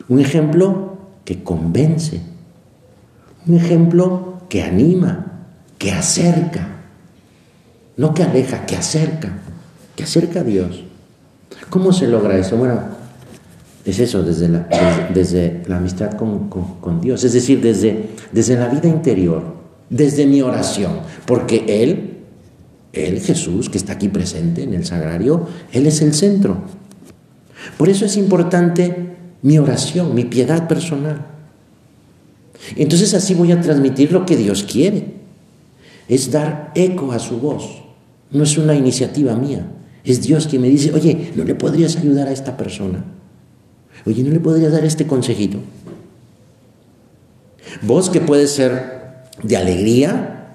un 0.08 0.20
ejemplo 0.20 0.98
que 1.26 1.44
convence, 1.44 2.22
un 3.46 3.56
ejemplo 3.56 4.42
que 4.50 4.63
anima, 4.63 5.44
que 5.78 5.92
acerca, 5.92 6.68
no 7.98 8.13
que 8.13 8.24
aleja, 8.24 8.66
que 8.66 8.78
acerca, 8.78 9.38
que 9.97 10.03
acerca 10.03 10.41
a 10.41 10.43
Dios. 10.43 10.83
¿Cómo 11.69 11.91
se 11.91 12.07
logra 12.07 12.38
eso? 12.38 12.55
Bueno, 12.55 12.79
es 13.83 13.99
eso, 13.99 14.21
desde 14.21 14.47
la, 14.47 15.10
desde, 15.13 15.63
la 15.67 15.77
amistad 15.77 16.12
con, 16.13 17.01
Dios, 17.01 17.23
es 17.23 17.33
decir, 17.33 17.62
desde, 17.62 18.10
desde 18.31 18.55
la 18.55 18.67
vida 18.67 18.88
interior, 18.88 19.41
desde 19.89 20.25
mi 20.27 20.41
oración, 20.41 20.99
porque 21.25 21.65
Él, 21.67 22.17
Él 22.93 23.19
Jesús, 23.21 23.69
que 23.69 23.77
está 23.77 23.93
aquí 23.93 24.07
presente 24.07 24.63
en 24.63 24.75
el 24.75 24.86
sagrario, 24.86 25.47
Él 25.73 25.88
es 25.88 26.01
el 26.01 26.13
centro. 26.13 26.57
Por 27.77 27.89
eso 27.89 28.05
es 28.05 28.17
importante 28.17 29.15
mi 29.41 29.57
oración, 29.57 30.13
mi 30.13 30.25
piedad 30.25 30.67
personal. 30.67 31.25
Entonces 32.75 33.15
así 33.15 33.33
voy 33.33 33.51
a 33.51 33.62
transmitir 33.62 34.12
lo 34.12 34.25
que 34.25 34.38
Dios 34.38 34.63
quiere. 34.63 35.15
Es 36.07 36.31
dar 36.31 36.71
eco 36.75 37.13
a 37.13 37.19
su 37.19 37.39
voz. 37.39 37.81
No 38.31 38.43
es 38.43 38.57
una 38.57 38.75
iniciativa 38.75 39.36
mía. 39.36 39.65
Es 40.08 40.22
Dios 40.22 40.48
quien 40.48 40.62
me 40.62 40.70
dice, 40.70 40.93
oye, 40.93 41.34
¿no 41.36 41.43
le 41.43 41.54
podrías 41.54 41.98
ayudar 41.98 42.30
a 42.30 42.32
esta 42.32 42.56
persona? 42.56 43.04
Oye, 44.06 44.24
¿no 44.24 44.32
le 44.32 44.39
podrías 44.39 44.72
dar 44.72 44.86
este 44.86 45.06
consejito? 45.06 45.60
Vos 47.82 48.10
que 48.10 48.22
puedes 48.22 48.52
ser 48.52 49.26
de 49.43 49.58
alegría, 49.58 50.54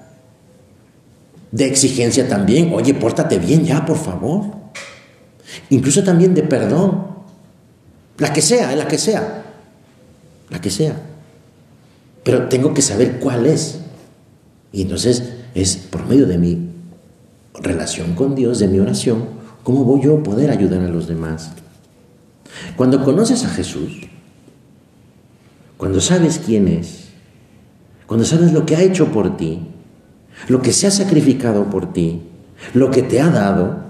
de 1.51 1.67
exigencia 1.67 2.27
también, 2.27 2.73
oye, 2.73 2.95
pórtate 2.95 3.37
bien 3.37 3.63
ya, 3.63 3.85
por 3.85 3.97
favor. 3.97 4.45
Incluso 5.69 6.03
también 6.03 6.33
de 6.33 6.41
perdón, 6.41 7.05
la 8.17 8.33
que 8.33 8.41
sea, 8.41 8.75
la 8.75 8.87
que 8.87 8.97
sea, 8.97 9.43
la 10.49 10.59
que 10.59 10.71
sea. 10.71 10.99
Pero 12.23 12.49
tengo 12.49 12.73
que 12.73 12.81
saber 12.81 13.19
cuál 13.19 13.45
es. 13.45 13.81
Y 14.71 14.81
entonces 14.81 15.31
es 15.53 15.77
por 15.77 16.07
medio 16.07 16.25
de 16.25 16.39
mi 16.39 16.69
relación 17.53 18.15
con 18.15 18.33
Dios, 18.33 18.57
de 18.57 18.67
mi 18.67 18.79
oración, 18.79 19.42
cómo 19.63 19.83
voy 19.83 20.01
yo 20.01 20.17
a 20.17 20.23
poder 20.23 20.51
ayudar 20.51 20.81
a 20.81 20.89
los 20.89 21.07
demás. 21.07 21.53
Cuando 22.75 23.03
conoces 23.03 23.43
a 23.45 23.49
Jesús, 23.49 24.01
cuando 25.77 25.99
sabes 26.01 26.39
quién 26.45 26.67
es, 26.67 27.09
cuando 28.05 28.25
sabes 28.25 28.53
lo 28.53 28.65
que 28.65 28.75
ha 28.75 28.81
hecho 28.81 29.11
por 29.11 29.37
ti, 29.37 29.59
lo 30.47 30.61
que 30.61 30.73
se 30.73 30.87
ha 30.87 30.91
sacrificado 30.91 31.69
por 31.69 31.93
ti, 31.93 32.21
lo 32.73 32.91
que 32.91 33.01
te 33.01 33.21
ha 33.21 33.29
dado, 33.29 33.83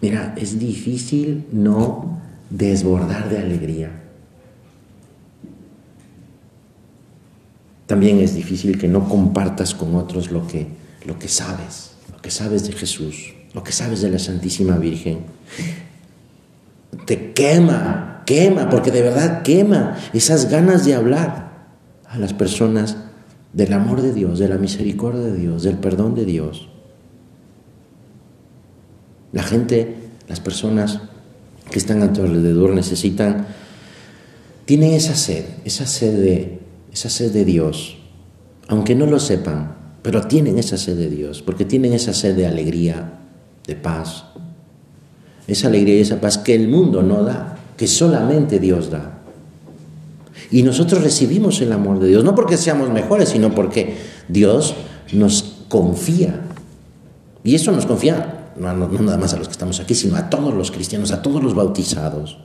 mira, 0.00 0.34
es 0.36 0.58
difícil 0.58 1.46
no 1.52 2.18
desbordar 2.50 3.28
de 3.28 3.38
alegría. 3.38 3.90
También 7.86 8.20
es 8.20 8.34
difícil 8.34 8.78
que 8.78 8.86
no 8.86 9.08
compartas 9.08 9.74
con 9.74 9.94
otros 9.96 10.30
lo 10.30 10.46
que, 10.46 10.66
lo 11.06 11.18
que 11.18 11.28
sabes, 11.28 11.92
lo 12.12 12.20
que 12.20 12.30
sabes 12.30 12.66
de 12.66 12.74
Jesús, 12.74 13.32
lo 13.54 13.62
que 13.62 13.72
sabes 13.72 14.02
de 14.02 14.10
la 14.10 14.18
Santísima 14.18 14.76
Virgen. 14.76 15.20
Te 17.06 17.32
quema, 17.32 18.22
quema, 18.26 18.68
porque 18.68 18.90
de 18.90 19.02
verdad 19.02 19.42
quema 19.42 19.96
esas 20.12 20.50
ganas 20.50 20.84
de 20.84 20.94
hablar 20.94 21.48
a 22.06 22.18
las 22.18 22.32
personas 22.32 22.96
del 23.52 23.72
amor 23.72 24.02
de 24.02 24.12
Dios, 24.12 24.38
de 24.38 24.48
la 24.48 24.58
misericordia 24.58 25.22
de 25.22 25.36
Dios, 25.36 25.62
del 25.62 25.76
perdón 25.76 26.14
de 26.14 26.24
Dios. 26.24 26.68
La 29.32 29.42
gente, 29.42 29.96
las 30.28 30.40
personas 30.40 31.00
que 31.70 31.78
están 31.78 32.02
a 32.02 32.12
tu 32.12 32.22
alrededor 32.22 32.70
necesitan, 32.70 33.46
tienen 34.64 34.92
esa 34.92 35.14
sed, 35.14 35.44
esa 35.64 35.86
sed 35.86 36.14
de, 36.18 36.60
esa 36.92 37.10
sed 37.10 37.32
de 37.32 37.44
Dios, 37.44 37.96
aunque 38.68 38.94
no 38.94 39.06
lo 39.06 39.18
sepan, 39.18 39.76
pero 40.02 40.26
tienen 40.26 40.58
esa 40.58 40.76
sed 40.76 40.96
de 40.96 41.10
Dios, 41.10 41.42
porque 41.42 41.64
tienen 41.64 41.92
esa 41.92 42.12
sed 42.12 42.36
de 42.36 42.46
alegría, 42.46 43.18
de 43.68 43.76
paz, 43.76 44.24
esa 45.46 45.68
alegría 45.68 45.98
y 45.98 46.00
esa 46.00 46.20
paz 46.20 46.38
que 46.38 46.54
el 46.54 46.66
mundo 46.66 47.02
no 47.02 47.22
da, 47.22 47.58
que 47.76 47.86
solamente 47.86 48.58
Dios 48.58 48.90
da. 48.90 49.20
Y 50.50 50.62
nosotros 50.62 51.02
recibimos 51.02 51.60
el 51.60 51.72
amor 51.72 52.00
de 52.00 52.08
Dios, 52.08 52.24
no 52.24 52.34
porque 52.34 52.56
seamos 52.56 52.90
mejores, 52.90 53.28
sino 53.28 53.54
porque 53.54 53.96
Dios 54.28 54.74
nos 55.12 55.64
confía. 55.68 56.40
Y 57.44 57.54
eso 57.54 57.70
nos 57.70 57.86
confía 57.86 58.52
no, 58.56 58.74
nada 58.74 59.18
más 59.18 59.34
a 59.34 59.36
los 59.36 59.48
que 59.48 59.52
estamos 59.52 59.78
aquí, 59.80 59.94
sino 59.94 60.16
a 60.16 60.30
todos 60.30 60.54
los 60.54 60.70
cristianos, 60.70 61.12
a 61.12 61.22
todos 61.22 61.42
los 61.42 61.54
bautizados. 61.54 62.38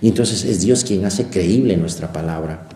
Y 0.00 0.08
entonces 0.08 0.44
es 0.44 0.62
Dios 0.62 0.82
quien 0.84 1.04
hace 1.04 1.28
creíble 1.28 1.76
nuestra 1.76 2.12
palabra. 2.12 2.68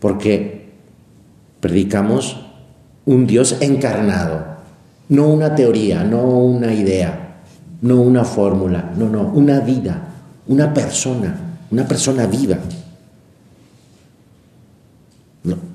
Porque 0.00 0.72
predicamos 1.60 2.49
un 3.06 3.26
Dios 3.26 3.56
encarnado, 3.60 4.44
no 5.08 5.28
una 5.28 5.54
teoría, 5.54 6.04
no 6.04 6.22
una 6.22 6.72
idea 6.72 7.30
no 7.82 8.00
una 8.00 8.24
fórmula, 8.24 8.92
no, 8.96 9.08
no, 9.08 9.22
una 9.32 9.60
vida, 9.60 10.08
una 10.46 10.72
persona, 10.74 11.34
una 11.70 11.86
persona 11.86 12.26
viva. 12.26 12.58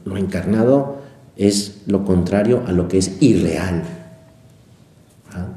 lo 0.05 0.17
encarnado 0.17 1.01
es 1.35 1.81
lo 1.88 2.05
contrario 2.05 2.63
a 2.67 2.71
lo 2.71 2.88
que 2.88 2.99
es 2.99 3.21
irreal. 3.21 3.83
¿ah? 5.33 5.47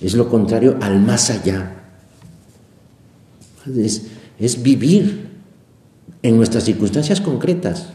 Es 0.00 0.14
lo 0.14 0.28
contrario 0.28 0.76
al 0.82 1.00
más 1.00 1.30
allá. 1.30 1.72
Es, 3.74 4.02
es 4.38 4.62
vivir 4.62 5.30
en 6.22 6.36
nuestras 6.36 6.64
circunstancias 6.64 7.22
concretas 7.22 7.88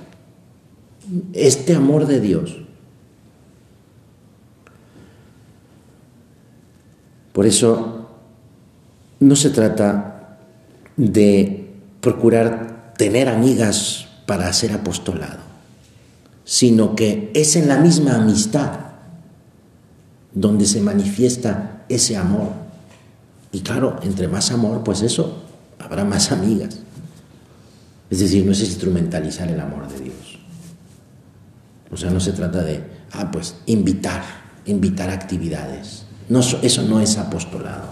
este 1.34 1.76
amor 1.76 2.08
de 2.08 2.20
Dios. 2.20 2.58
Por 7.34 7.46
eso 7.46 8.10
no 9.20 9.36
se 9.36 9.50
trata 9.52 10.38
de 10.98 11.74
procurar 12.02 12.94
tener 12.98 13.30
amigas 13.30 14.08
para 14.26 14.48
hacer 14.48 14.74
apostolado, 14.74 15.40
sino 16.44 16.96
que 16.96 17.32
es 17.34 17.56
en 17.56 17.68
la 17.68 17.78
misma 17.78 18.16
amistad 18.16 18.72
donde 20.34 20.66
se 20.66 20.82
manifiesta 20.82 21.84
ese 21.90 22.18
amor. 22.18 22.50
Y 23.52 23.62
claro, 23.62 24.00
entre 24.04 24.28
más 24.28 24.52
amor, 24.52 24.84
pues 24.84 25.02
eso, 25.02 25.44
habrá 25.80 26.04
más 26.04 26.32
amigas. 26.32 26.80
Es 28.10 28.20
decir, 28.20 28.46
no 28.46 28.52
es 28.52 28.62
instrumentalizar 28.62 29.50
el 29.50 29.60
amor 29.60 29.88
de 29.88 30.00
Dios. 30.00 30.40
O 31.92 31.98
sea, 31.98 32.10
no 32.10 32.20
se 32.20 32.32
trata 32.32 32.64
de, 32.64 32.84
ah, 33.14 33.30
pues 33.32 33.56
invitar, 33.66 34.24
invitar 34.66 35.10
actividades 35.10 36.06
eso 36.40 36.84
no 36.84 37.02
es 37.02 37.18
apostolado. 37.18 37.90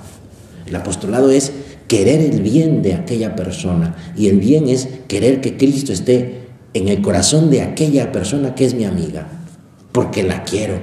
El 0.65 0.75
apostolado 0.75 1.29
es 1.29 1.51
querer 1.87 2.21
el 2.21 2.41
bien 2.41 2.81
de 2.81 2.93
aquella 2.93 3.35
persona 3.35 3.95
y 4.15 4.27
el 4.27 4.39
bien 4.39 4.69
es 4.69 4.87
querer 5.07 5.41
que 5.41 5.57
Cristo 5.57 5.91
esté 5.91 6.47
en 6.73 6.87
el 6.87 7.01
corazón 7.01 7.49
de 7.49 7.61
aquella 7.61 8.11
persona 8.11 8.55
que 8.55 8.65
es 8.65 8.73
mi 8.75 8.85
amiga, 8.85 9.27
porque 9.91 10.23
la 10.23 10.43
quiero. 10.43 10.75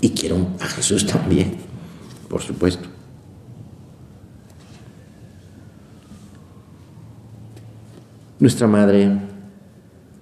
Y 0.00 0.10
quiero 0.10 0.48
a 0.60 0.66
Jesús 0.66 1.06
también, 1.06 1.56
por 2.28 2.40
supuesto. 2.40 2.88
Nuestra 8.38 8.66
Madre, 8.66 9.10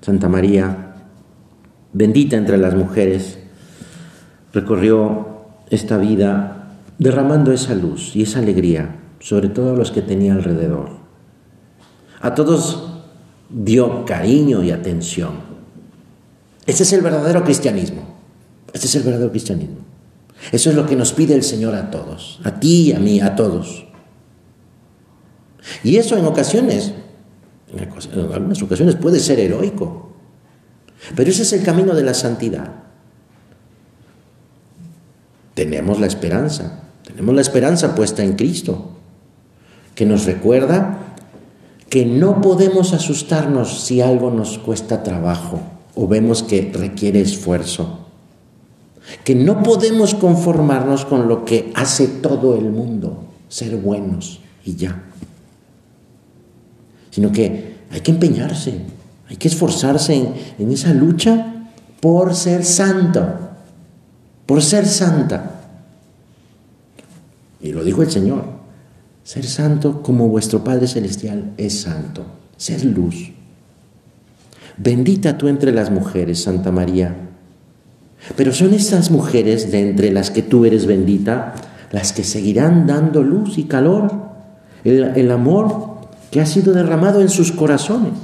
Santa 0.00 0.28
María, 0.28 0.96
bendita 1.92 2.36
entre 2.36 2.58
las 2.58 2.74
mujeres, 2.74 3.38
recorrió 4.52 5.27
esta 5.70 5.98
vida 5.98 6.76
derramando 6.98 7.52
esa 7.52 7.74
luz 7.74 8.14
y 8.16 8.22
esa 8.22 8.40
alegría 8.40 8.96
sobre 9.20 9.48
todos 9.48 9.76
los 9.76 9.90
que 9.90 10.02
tenía 10.02 10.32
alrededor. 10.32 10.90
A 12.20 12.34
todos 12.34 12.90
dio 13.50 14.04
cariño 14.04 14.62
y 14.62 14.70
atención. 14.70 15.48
Ese 16.66 16.82
es 16.82 16.92
el 16.92 17.00
verdadero 17.00 17.44
cristianismo. 17.44 18.02
Este 18.72 18.86
es 18.86 18.94
el 18.96 19.02
verdadero 19.02 19.30
cristianismo. 19.30 19.78
Eso 20.52 20.70
es 20.70 20.76
lo 20.76 20.86
que 20.86 20.96
nos 20.96 21.12
pide 21.12 21.34
el 21.34 21.42
Señor 21.42 21.74
a 21.74 21.90
todos, 21.90 22.40
a 22.44 22.60
ti, 22.60 22.92
a 22.92 22.98
mí, 22.98 23.20
a 23.20 23.34
todos. 23.34 23.86
Y 25.82 25.96
eso 25.96 26.16
en 26.16 26.24
ocasiones, 26.24 26.92
en 27.72 28.32
algunas 28.32 28.62
ocasiones 28.62 28.94
puede 28.96 29.18
ser 29.20 29.40
heroico, 29.40 30.12
pero 31.16 31.30
ese 31.30 31.42
es 31.42 31.52
el 31.52 31.62
camino 31.62 31.94
de 31.94 32.02
la 32.02 32.14
santidad 32.14 32.87
tenemos 35.58 35.98
la 35.98 36.06
esperanza, 36.06 36.84
tenemos 37.04 37.34
la 37.34 37.40
esperanza 37.40 37.96
puesta 37.96 38.22
en 38.22 38.34
Cristo, 38.34 38.90
que 39.96 40.06
nos 40.06 40.24
recuerda 40.24 41.16
que 41.88 42.06
no 42.06 42.40
podemos 42.40 42.92
asustarnos 42.92 43.80
si 43.82 44.00
algo 44.00 44.30
nos 44.30 44.56
cuesta 44.58 45.02
trabajo 45.02 45.58
o 45.96 46.06
vemos 46.06 46.44
que 46.44 46.70
requiere 46.72 47.20
esfuerzo, 47.20 48.06
que 49.24 49.34
no 49.34 49.64
podemos 49.64 50.14
conformarnos 50.14 51.04
con 51.04 51.26
lo 51.26 51.44
que 51.44 51.72
hace 51.74 52.06
todo 52.06 52.54
el 52.54 52.70
mundo, 52.70 53.24
ser 53.48 53.78
buenos 53.78 54.38
y 54.64 54.76
ya, 54.76 55.02
sino 57.10 57.32
que 57.32 57.78
hay 57.90 58.00
que 58.00 58.12
empeñarse, 58.12 58.74
hay 59.28 59.36
que 59.36 59.48
esforzarse 59.48 60.14
en, 60.14 60.34
en 60.60 60.70
esa 60.70 60.94
lucha 60.94 61.66
por 62.00 62.36
ser 62.36 62.64
santo 62.64 63.47
por 64.48 64.62
ser 64.62 64.86
santa. 64.86 65.60
Y 67.60 67.70
lo 67.72 67.84
dijo 67.84 68.00
el 68.00 68.10
Señor, 68.10 68.44
ser 69.22 69.44
santo 69.44 70.02
como 70.02 70.26
vuestro 70.28 70.64
Padre 70.64 70.86
Celestial 70.86 71.52
es 71.58 71.82
santo, 71.82 72.24
ser 72.56 72.82
luz. 72.82 73.30
Bendita 74.78 75.36
tú 75.36 75.48
entre 75.48 75.70
las 75.70 75.90
mujeres, 75.90 76.42
Santa 76.42 76.72
María. 76.72 77.14
Pero 78.36 78.54
son 78.54 78.72
estas 78.72 79.10
mujeres 79.10 79.70
de 79.70 79.86
entre 79.86 80.10
las 80.12 80.30
que 80.30 80.40
tú 80.40 80.64
eres 80.64 80.86
bendita 80.86 81.52
las 81.90 82.14
que 82.14 82.24
seguirán 82.24 82.86
dando 82.86 83.22
luz 83.22 83.58
y 83.58 83.64
calor, 83.64 84.10
el, 84.82 85.12
el 85.14 85.30
amor 85.30 85.98
que 86.30 86.40
ha 86.40 86.46
sido 86.46 86.72
derramado 86.72 87.20
en 87.20 87.28
sus 87.28 87.52
corazones. 87.52 88.14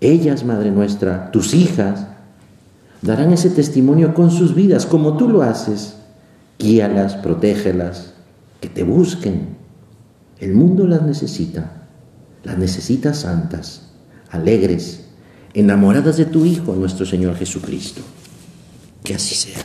Ellas, 0.00 0.42
Madre 0.42 0.70
nuestra, 0.70 1.30
tus 1.32 1.52
hijas, 1.52 2.06
darán 3.02 3.32
ese 3.32 3.50
testimonio 3.50 4.14
con 4.14 4.30
sus 4.30 4.54
vidas, 4.54 4.86
como 4.86 5.16
tú 5.16 5.28
lo 5.28 5.42
haces. 5.42 5.96
Guíalas, 6.58 7.14
protégelas, 7.16 8.14
que 8.60 8.68
te 8.68 8.82
busquen. 8.82 9.56
El 10.38 10.54
mundo 10.54 10.86
las 10.86 11.02
necesita, 11.02 11.86
las 12.44 12.58
necesita 12.58 13.14
santas, 13.14 13.90
alegres, 14.30 15.06
enamoradas 15.54 16.16
de 16.16 16.26
tu 16.26 16.44
Hijo, 16.44 16.74
nuestro 16.74 17.06
Señor 17.06 17.36
Jesucristo. 17.36 18.02
Que 19.02 19.14
así 19.14 19.34
sea. 19.34 19.58